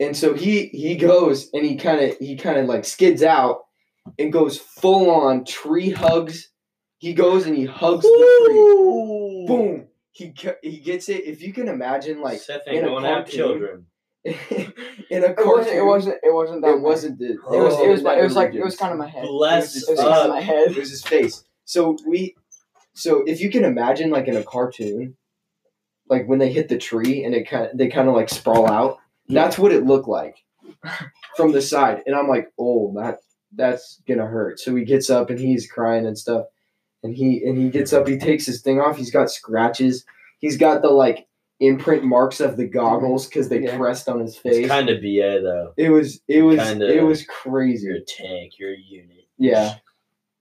[0.00, 3.60] And so he he goes and he kind of he kind of like skids out
[4.18, 6.50] and goes full on tree hugs.
[6.98, 9.46] He goes and he hugs the tree.
[9.46, 9.86] Boom.
[10.12, 10.32] He
[10.62, 11.24] he gets it.
[11.26, 13.86] If you can imagine like Seth in ain't a going to have children.
[14.24, 15.46] in a It cartoon.
[15.46, 15.76] wasn't.
[15.76, 16.16] It wasn't.
[16.22, 16.68] It wasn't that.
[16.68, 16.82] It bad.
[16.82, 17.26] wasn't the.
[17.32, 17.74] It was.
[17.74, 18.02] It oh, was.
[18.02, 18.54] my, it was like.
[18.54, 19.26] It was kind of my head.
[19.26, 21.44] Bless It was, it was kind of my It was his face.
[21.66, 22.34] So we,
[22.94, 25.16] so if you can imagine, like in a cartoon,
[26.08, 28.70] like when they hit the tree and it kind of they kind of like sprawl
[28.70, 28.98] out.
[29.28, 30.36] That's what it looked like
[31.36, 33.18] from the side, and I'm like, oh, that
[33.56, 34.60] that's gonna hurt.
[34.60, 36.46] So he gets up and he's crying and stuff,
[37.02, 38.06] and he and he gets up.
[38.06, 38.96] He takes his thing off.
[38.98, 40.04] He's got scratches.
[40.40, 41.26] He's got the like
[41.60, 43.78] imprint marks of the goggles because they Yeah.
[43.78, 44.66] pressed on his face.
[44.68, 45.72] kind of BA though.
[45.78, 47.88] it was it was kinda- it was You're crazy.
[47.90, 48.58] a tank.
[48.58, 49.24] You're a unit.
[49.38, 49.76] Yeah.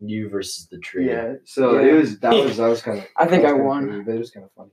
[0.05, 1.07] You versus the tree.
[1.07, 1.35] Yeah.
[1.45, 1.87] So Yeah.
[1.87, 3.87] it was that was that was kind of I think I won.
[3.87, 4.71] crazy, but it was kind of funny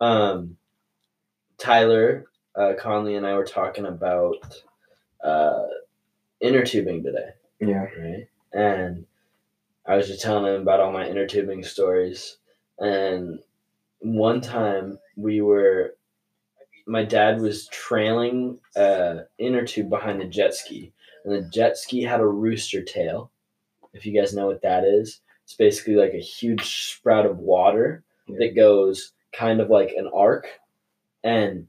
[0.00, 0.06] though.
[0.06, 0.56] Um,
[1.58, 4.36] Tyler uh, Conley and I were talking about
[5.22, 5.64] uh,
[6.40, 7.30] inner tubing today,
[7.60, 7.86] Yeah.
[7.98, 8.28] right?
[8.52, 9.06] And
[9.86, 12.38] I was just telling him about all my inner tubing stories.
[12.78, 13.38] And
[14.00, 15.94] one time we were,
[16.86, 20.92] my dad was trailing a inner tube behind the jet ski,
[21.24, 23.30] and the jet ski had a rooster tail.
[23.98, 28.04] If you guys know what that is, it's basically like a huge sprout of water
[28.28, 28.36] Yeah.
[28.40, 30.46] that goes kind of like an arc,
[31.24, 31.66] and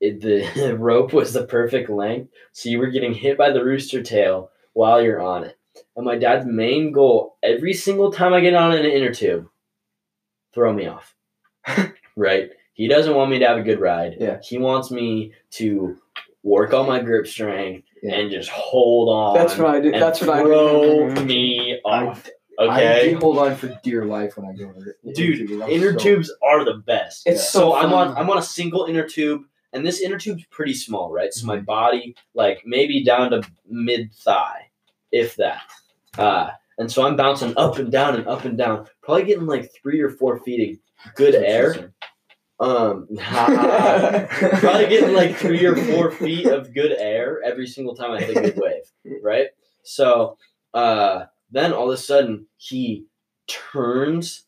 [0.00, 4.02] it, the rope was the perfect length, so you were getting hit by the rooster
[4.02, 5.58] tail while you're on it.
[5.96, 9.48] And my dad's main goal every single time I get on an inner tube,
[10.54, 11.14] throw me off.
[12.16, 12.50] right?
[12.74, 14.16] He doesn't want me to have a good ride.
[14.18, 14.38] Yeah.
[14.42, 15.96] He wants me to
[16.42, 18.14] work on my grip strength Yeah.
[18.16, 19.34] and just hold on.
[19.34, 19.92] That's what I do.
[19.92, 21.24] That's what I throw do.
[21.24, 22.28] me I- off.
[22.58, 23.10] I Okay.
[23.12, 25.14] do hold on for dear life when I go over it.
[25.14, 27.22] Dude, I'm inner so- tubes are the best.
[27.26, 30.44] It's so so I'm on I'm on a single inner tube, and this inner tube's
[30.50, 31.32] pretty small, right?
[31.32, 31.64] So my Mm-hmm.
[31.64, 34.70] body, like maybe down to mid thigh,
[35.10, 35.62] if that.
[36.18, 39.72] Uh, and so I'm bouncing up and down and up and down, probably getting like
[39.82, 41.92] three or four feet of good air.
[42.60, 48.20] Um, probably getting like three or four feet of good air every single time I
[48.20, 49.48] hit a good wave, right?
[49.82, 50.36] So
[50.74, 53.06] uh, then all of a sudden he
[53.46, 54.46] turns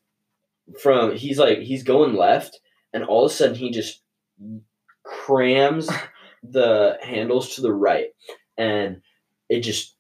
[0.81, 2.61] from he's like he's going left,
[2.93, 4.03] and all of a sudden he just
[5.05, 5.89] crams
[6.43, 8.09] the handles to the right,
[8.59, 9.03] and
[9.49, 9.95] it just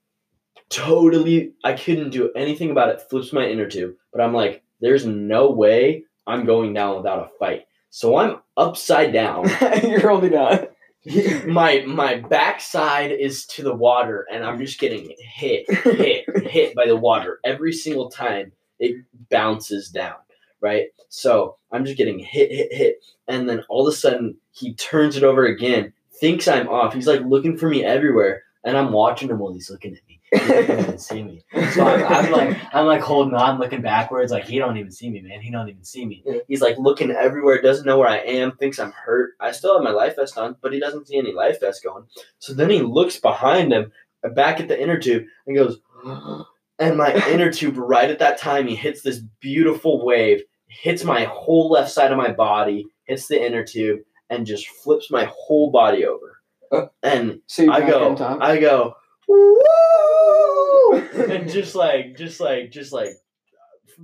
[0.71, 3.03] totally I couldn't do anything about it.
[3.03, 7.39] Flips my inner tube, but I'm like, there's no way I'm going down without a
[7.39, 7.67] fight.
[7.91, 9.49] So I'm upside down
[9.83, 10.67] You're holding on.
[11.47, 16.87] my my backside is to the water and I'm just getting hit, hit, hit by
[16.87, 18.97] the water every single time it
[19.31, 20.15] bounces down.
[20.61, 20.87] Right.
[21.11, 22.97] So I'm just getting hit, hit, hit.
[23.29, 26.95] And then all of a sudden he turns it over again, thinks I'm off.
[26.95, 28.43] He's like looking for me everywhere.
[28.65, 30.21] And I'm watching him while he's looking at me.
[30.33, 31.45] He doesn't even see me.
[31.73, 35.11] So I'm, I'm like I'm like holding on, looking backwards, like he don't even see
[35.11, 35.41] me, man.
[35.41, 36.25] He don't even see me.
[36.49, 39.33] He's like looking everywhere, doesn't know where I am, thinks I'm hurt.
[39.41, 42.05] I still have my life vest on, but he doesn't see any life vest going.
[42.39, 43.93] So then he looks behind him,
[44.25, 45.79] uh, back at the inner tube, and goes,
[46.79, 51.25] and my inner tube right at that time, he hits this beautiful wave, hits my
[51.25, 54.01] whole left side of my body, hits the inner tube,
[54.31, 56.41] and just flips my whole body over.
[57.03, 58.17] And So I go?
[58.41, 58.95] I go,
[59.29, 60.97] woo!
[61.31, 63.11] and just like, just like, just like,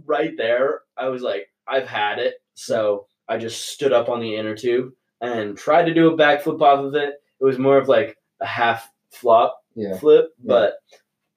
[0.05, 2.35] right there, I was like, I've had it.
[2.55, 6.61] So I just stood up on the inner tube and tried to do a backflip
[6.61, 7.15] off of it.
[7.41, 9.97] It was more of like a half flop Yeah.
[9.99, 10.49] flip, Yeah.
[10.49, 10.75] but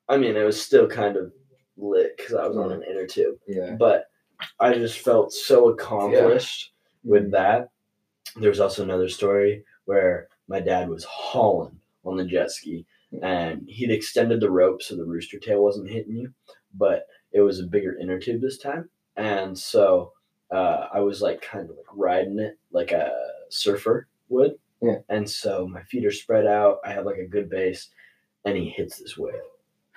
[0.10, 1.32] I mean, it was still kind of
[1.78, 3.36] lit because I was on an inner tube.
[3.48, 3.76] Yeah.
[3.78, 4.06] But
[4.60, 6.74] I just felt so accomplished
[7.04, 7.32] with mm.
[7.32, 7.70] that.
[8.36, 12.86] There was also another story where my dad was hauling on the jet ski
[13.22, 16.34] and he'd extended the rope so the rooster tail wasn't hitting you,
[16.74, 18.90] but it was a bigger inner tube this time.
[19.16, 20.14] And so
[20.52, 23.12] uh, I was like kind of like riding it like a
[23.50, 24.56] surfer would.
[24.82, 24.98] Yeah.
[25.10, 26.80] And so my feet are spread out.
[26.84, 27.90] I have like a good base
[28.46, 29.36] and he hits this wave.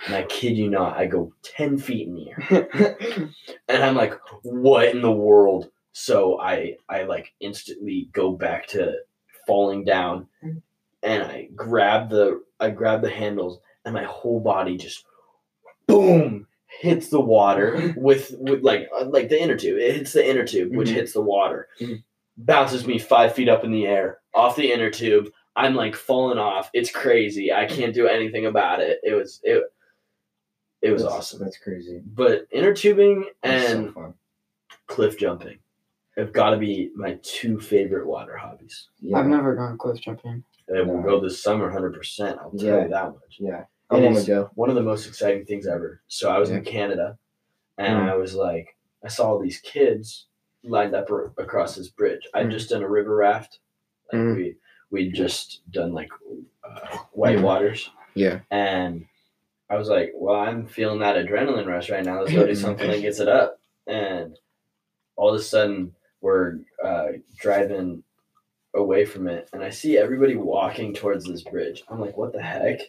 [0.07, 3.31] And I kid you not, I go 10 feet in the air
[3.69, 5.71] and I'm like, what in the world?
[5.93, 8.97] So I I like instantly go back to
[9.47, 10.27] falling down,
[11.03, 15.05] and I grab the I grab the handles, and my whole body just
[15.87, 19.79] boom hits the water with with like uh, like the inner tube.
[19.79, 20.95] It hits the inner tube, which Mhm.
[20.95, 22.03] hits the water, Mhm.
[22.37, 25.29] bounces me five feet up in the air off the inner tube.
[25.55, 26.71] I'm like falling off.
[26.75, 27.53] It's crazy.
[27.53, 29.01] I can't do anything about it.
[29.03, 29.63] It was it.
[30.83, 31.41] It was That's- awesome.
[31.41, 32.03] That's crazy.
[32.05, 34.15] But inner tubing and so
[34.87, 35.59] cliff jumping
[36.17, 38.89] have got to be my two favorite water hobbies.
[39.01, 39.19] Yeah.
[39.19, 40.43] I've never gone cliff jumping.
[40.69, 42.39] And we'll go this summer 100%.
[42.39, 42.83] I'll tell Yeah.
[42.85, 43.37] you that much.
[43.39, 43.65] Yeah.
[43.91, 44.51] I It want to go.
[44.55, 46.01] one of the most exciting things ever.
[46.09, 47.19] So I was in Canada
[47.79, 48.11] and Mm.
[48.11, 50.27] I was like, I saw all these kids
[50.65, 52.27] lined up ar- across this bridge.
[52.35, 52.51] I'd Mm.
[52.51, 53.61] just done a river raft.
[54.13, 54.37] Like Mm.
[54.37, 54.57] we,
[54.91, 56.09] we'd just done like
[56.65, 57.43] uh, white Mm.
[57.43, 57.91] waters.
[58.15, 58.41] Yeah.
[58.51, 59.07] And
[59.71, 62.21] I was like, well, I'm feeling that adrenaline rush right now.
[62.21, 63.61] Let's go do something that gets it up.
[63.87, 64.37] And
[65.15, 67.09] all of a sudden, we're uh,
[67.39, 68.03] driving
[68.75, 71.83] away from it, and I see everybody walking towards this bridge.
[71.89, 72.81] I'm like, what the heck?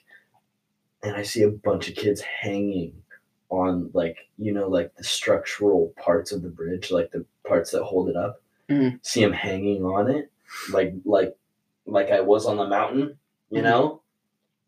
[1.04, 2.94] And I see a bunch of kids hanging
[3.50, 7.84] on, like, you know, like the structural parts of the bridge, like the parts that
[7.84, 8.42] hold it up.
[8.70, 9.00] Mhm.
[9.06, 10.30] See them hanging on it,
[10.72, 11.38] like, like,
[11.86, 13.18] like I was on the mountain,
[13.50, 13.64] you Mhm.
[13.64, 14.02] know,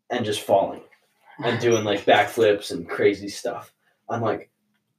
[0.08, 0.82] and just falling
[1.44, 3.74] and doing like backflips and crazy stuff.
[4.08, 4.50] I'm like,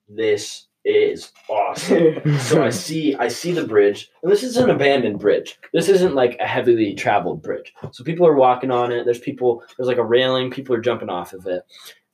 [0.07, 2.37] this is awesome.
[2.39, 5.59] so I see I see the bridge, and this is an abandoned bridge.
[5.73, 7.73] This isn't like a heavily traveled bridge.
[7.91, 9.05] So people are walking on it.
[9.05, 9.63] There's people.
[9.77, 10.51] There's like a railing.
[10.51, 11.63] People are jumping off of it,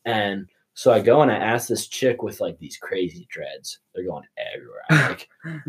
[0.06, 3.80] and so I go and I ask this chick with like these crazy dreads.
[3.96, 4.84] They're going everywhere.
[4.90, 5.30] I'm like,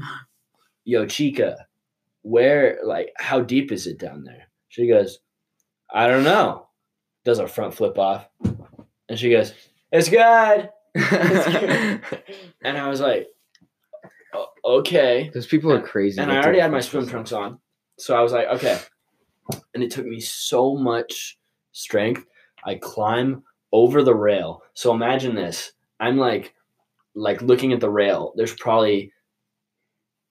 [0.84, 1.66] "Yo, Chica,
[2.22, 2.78] where?
[2.84, 5.20] Like, how deep is it down there?" She goes,
[5.92, 6.66] "I don't know."
[7.24, 8.28] Does a front flip off,
[9.08, 9.52] and she goes,
[9.92, 10.70] "It's good."
[12.62, 13.28] And I was like,
[14.34, 16.20] "O- "Okay." Those people are crazy.
[16.20, 17.58] and that I already had my swim trunks on.
[17.98, 18.78] So I was like, okay.
[19.74, 21.38] And it took me so much
[21.72, 22.24] strength.
[22.64, 24.62] I climb over the rail.
[24.74, 25.72] So imagine this.
[26.00, 26.54] I'm like
[27.14, 28.32] like looking at the rail.
[28.36, 29.12] There's probably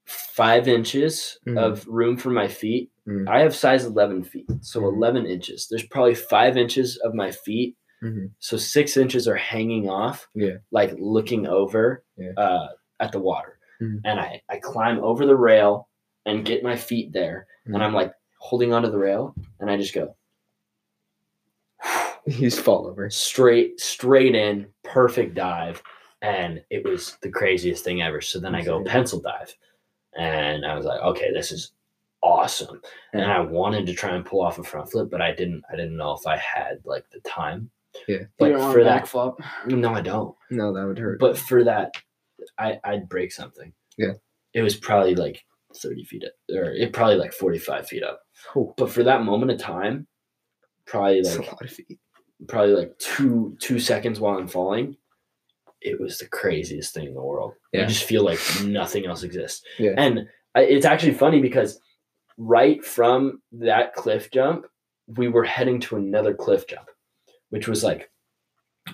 [0.05, 1.57] five inches Mhm.
[1.57, 2.91] of room for my feet.
[3.07, 3.27] Mhm.
[3.27, 4.49] I have size 11 feet.
[4.61, 4.93] So Mhm.
[4.93, 5.67] 11 inches.
[5.69, 7.75] There's probably five inches of my feet.
[8.03, 8.31] Mhm.
[8.39, 10.27] So six inches are hanging off.
[10.35, 10.57] Yeah.
[10.71, 12.31] Like looking over Yeah.
[12.37, 12.69] uh,
[12.99, 13.57] at the water.
[13.81, 14.01] Mhm.
[14.05, 15.87] And I, I climb over the rail
[16.25, 17.47] and get my feet there.
[17.67, 17.75] Mhm.
[17.75, 20.15] And I'm like holding onto the rail and I just go
[22.25, 23.09] You just fall over.
[23.09, 25.81] straight, straight in, perfect dive.
[26.21, 28.21] And it was the craziest thing ever.
[28.21, 29.55] So then I go pencil dive.
[30.17, 31.71] And I was like, okay, this is
[32.23, 32.81] awesome.
[33.13, 35.75] And I wanted to try and pull off a front flip, but I didn't I
[35.75, 37.69] didn't know if I had like the time.
[38.07, 38.17] Yeah.
[38.17, 39.35] You But don't want for that backflip.
[39.67, 40.35] no, I don't.
[40.51, 41.19] No, that would hurt.
[41.19, 41.93] But for that,
[42.57, 43.73] I I'd break something.
[43.97, 44.13] Yeah.
[44.53, 45.43] It was probably like
[45.75, 48.21] thirty feet up, or it probably like forty five feet up.
[48.55, 50.07] Oh, But for that moment of time,
[50.85, 51.99] probably that's a like lot of feet.
[52.47, 54.95] probably like two two seconds while I'm falling,
[55.81, 57.53] it was the craziest thing in the world.
[57.73, 57.81] Yeah.
[57.81, 59.63] You just feel like nothing else exists.
[59.77, 59.93] Yeah.
[59.97, 61.79] And I, it's actually funny because
[62.37, 64.65] right from that cliff jump,
[65.07, 66.86] we were heading to another cliff jump,
[67.49, 68.09] which was like,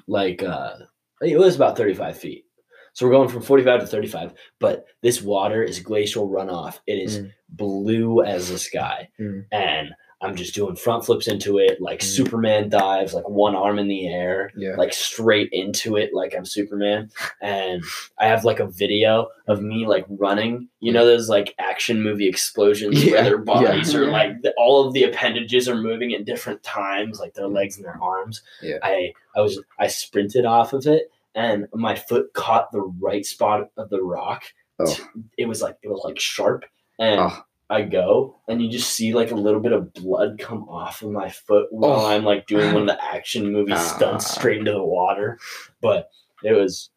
[0.07, 0.73] like uh,
[1.21, 2.45] it was about 35 feet.
[2.93, 6.79] So we're going from 45 to 35, but this water is glacial runoff.
[6.85, 7.31] It is Mm.
[7.49, 9.09] blue as the sky.
[9.19, 9.45] Mm.
[9.51, 9.89] And
[10.23, 12.03] I'm just doing front flips into it, like Mm.
[12.03, 14.75] Superman dives, like one arm in the air, Yeah.
[14.77, 17.11] like straight into it, like I'm Superman.
[17.41, 17.83] And
[18.17, 20.69] I have like a video of me like running.
[20.79, 23.43] You know those like action movie explosions Yeah, where their yeah.
[23.43, 27.47] bodies are like the, all of the appendages are moving at different times, like their
[27.47, 28.41] legs and their arms.
[28.61, 28.77] Yeah.
[28.81, 33.69] I I was I sprinted off of it and my foot caught the right spot
[33.77, 34.43] of the rock.
[34.79, 34.95] Oh.
[35.37, 36.63] It was like it was like sharp
[36.97, 37.43] and Oh.
[37.73, 41.11] I go and you just see like a little bit of blood come off of
[41.11, 42.05] my foot while Oh.
[42.05, 44.33] I'm like doing one of the action movie stunts Ah.
[44.39, 45.39] straight into the water.
[45.81, 46.09] But
[46.43, 46.91] it was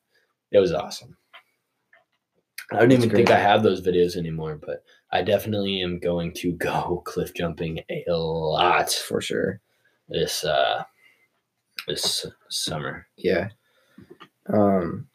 [0.53, 1.17] it was awesome.
[2.73, 6.33] I don't That's even think I have those videos anymore, but I definitely am going
[6.35, 9.61] to go cliff jumping a lot for sure.
[10.09, 10.83] this uh
[11.89, 13.07] this summer.
[13.17, 13.49] Yeah.
[14.53, 15.09] Um,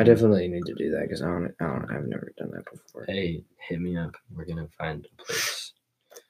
[0.00, 2.64] I definitely need to do that because I don't, I don't, I've never done that
[2.72, 3.04] before.
[3.06, 4.16] Hey, hit me up.
[4.34, 5.72] We're gonna find a place.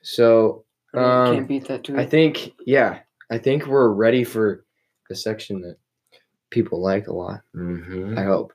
[0.02, 1.98] So, You um, can't beat that tweet.
[1.98, 3.00] I think, yeah,
[3.30, 4.64] I think we're ready for
[5.08, 5.76] the section that
[6.50, 7.42] people like a lot.
[7.54, 8.18] Mm-hmm.
[8.18, 8.52] I hope.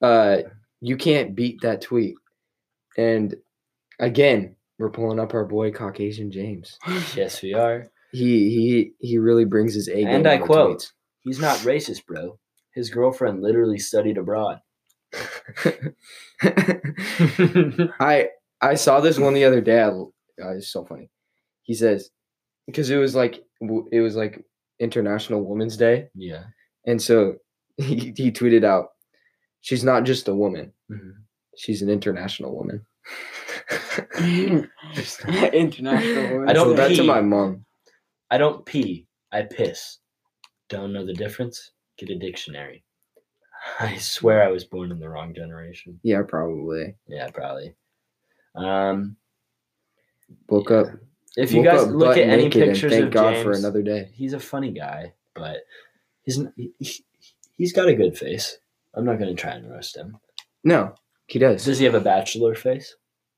[0.00, 0.38] Uh,
[0.80, 2.14] you can't beat that tweet.
[2.96, 3.34] And
[3.98, 6.78] again, we're pulling up our boy Caucasian James.
[7.16, 7.88] Yes, we are.
[8.12, 10.06] He he he really brings his A game.
[10.06, 10.92] And I on the quote,
[11.22, 12.38] He's not racist, bro.
[12.76, 14.60] His girlfriend literally studied abroad.
[18.00, 18.28] I
[18.60, 19.80] I saw this one the other day.
[19.80, 21.10] I, uh, it's so funny.
[21.62, 22.10] He says
[22.66, 23.42] because it was like
[23.90, 24.44] it was like
[24.78, 26.44] International Women's Day, yeah.
[26.86, 27.36] and so
[27.78, 28.88] he, he tweeted out,
[29.62, 31.14] "She's not just a woman; Mhm.
[31.56, 32.84] she's an international woman."
[35.52, 36.48] International.
[36.48, 37.64] I don't Told that to my mom.
[38.30, 39.06] I don't pee.
[39.32, 39.98] I piss.
[40.68, 41.70] Don't know the difference?
[41.98, 42.82] Get a dictionary.
[43.80, 45.98] I swear I was born in the wrong generation.
[46.02, 46.94] Yeah, probably.
[47.08, 47.74] Yeah, probably.
[48.54, 49.16] Um,
[50.48, 50.76] Woke Yeah.
[50.78, 50.86] up.
[51.36, 54.10] if you guys look at any pictures thank of God James, for another day.
[54.14, 55.58] he's a funny guy, but
[56.24, 57.04] he's he, he-
[57.56, 58.58] he's got a good face.
[58.94, 60.18] I'm not gonna try and roast him.
[60.64, 60.94] No,
[61.26, 61.64] he does.
[61.64, 62.96] Does he have a bachelor face?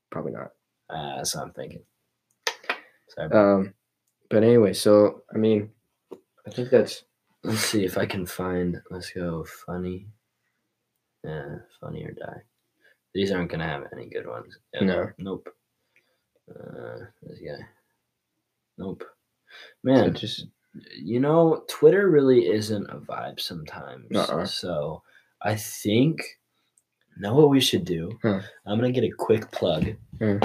[0.09, 0.51] Probably not.
[0.89, 1.81] Uh, that's what I'm thinking.
[3.09, 3.27] Sorry.
[3.27, 3.73] about- Um,
[4.29, 5.69] but anyway, so I mean,
[6.13, 7.03] I think that's
[7.43, 8.81] Let's see if I can find.
[8.91, 10.07] Let's go funny.
[11.23, 12.41] Yeah, funny or die.
[13.13, 14.57] These aren't gonna have any good ones.
[14.73, 15.09] Yeah, No.
[15.17, 15.49] Nope.
[16.49, 17.63] Uh, this guy.
[18.77, 19.03] Nope.
[19.03, 19.07] so
[19.83, 20.47] Man, just
[20.97, 24.05] you know, Twitter really isn't a vibe sometimes.
[24.15, 24.45] Uh-uh.
[24.45, 25.01] So
[25.41, 26.21] I think
[27.17, 28.11] know what we should do.
[28.21, 28.41] Huh.
[28.65, 29.95] I'm gonna get a quick plug.
[30.19, 30.37] Hmm.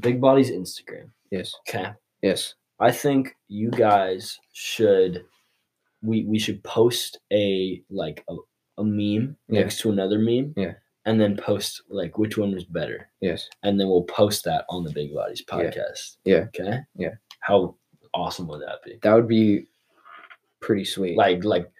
[0.00, 1.10] Big Bodies Instagram.
[1.30, 1.92] yes, Okay.
[2.22, 5.24] yes, I think you guys should
[6.02, 8.34] we we should post a like a,
[8.78, 9.60] a meme Yeah.
[9.60, 10.54] next to another meme.
[10.56, 10.74] Yeah.
[11.04, 13.08] And then post like which one was better.
[13.20, 13.48] yes.
[13.64, 15.54] And then we'll post that on the Big Bodies Yeah.
[15.56, 16.16] podcast.
[16.24, 16.44] Yeah.
[16.54, 16.78] Okay?
[16.96, 17.14] Yeah.
[17.40, 17.76] How
[18.14, 18.98] awesome would that be?
[19.02, 19.66] That would be
[20.60, 21.16] pretty sweet.
[21.16, 21.70] Like like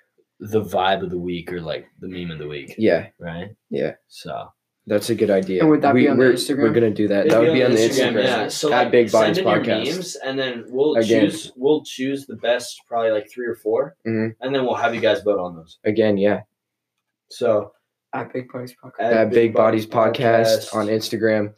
[0.41, 2.75] the vibe of the week or like the meme of the week.
[2.79, 3.55] yeah, Right?
[3.71, 3.93] yeah.
[4.09, 4.49] So
[4.87, 5.61] That's a good idea.
[5.61, 6.59] And would that be on the we're, Instagram?
[6.63, 7.29] We're gonna do that.
[7.29, 8.25] That would be on the Instagram.
[8.25, 8.49] Yeah.
[8.49, 9.95] So at like, Big Bodies send in your Podcast.
[9.95, 11.31] memes, and then we'll Again.
[11.31, 14.35] choose we'll choose the best, probably like three or 4 Mhm.
[14.41, 15.79] and then we'll have you guys vote on those.
[15.85, 16.41] Again, yeah.
[17.31, 17.73] So
[18.13, 19.01] At Big Boys Podcast.
[19.01, 21.55] At Big Bodies Podcast on Instagram.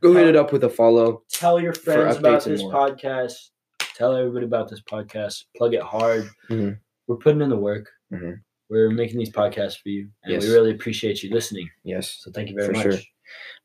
[0.00, 1.22] Go hit it up with a follow.
[1.28, 3.50] Tell your friends about this podcast.
[3.96, 5.44] Tell everybody about this podcast.
[5.56, 6.26] Plug it hard.
[6.48, 6.78] Mhm.
[7.06, 7.90] We're putting in the work.
[8.10, 8.40] Mhm.
[8.70, 10.44] We're making these podcasts for you, and Yes.
[10.46, 11.68] we really appreciate you listening.
[11.84, 12.18] Yes.
[12.20, 12.82] So thank you very For much.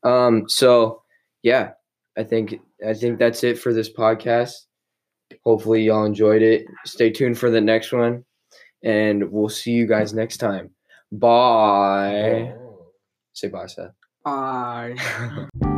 [0.02, 0.12] sure.
[0.12, 0.48] Um.
[0.48, 1.02] So,
[1.42, 1.72] yeah,
[2.18, 4.66] I think I think that's it for this podcast.
[5.44, 6.66] Hopefully, y'all enjoyed it.
[6.84, 8.24] Stay tuned for the next one,
[8.82, 10.70] and we'll see you guys next time.
[11.12, 12.52] Bye.
[13.32, 13.92] Say bye, Seth.
[14.24, 14.96] Bye.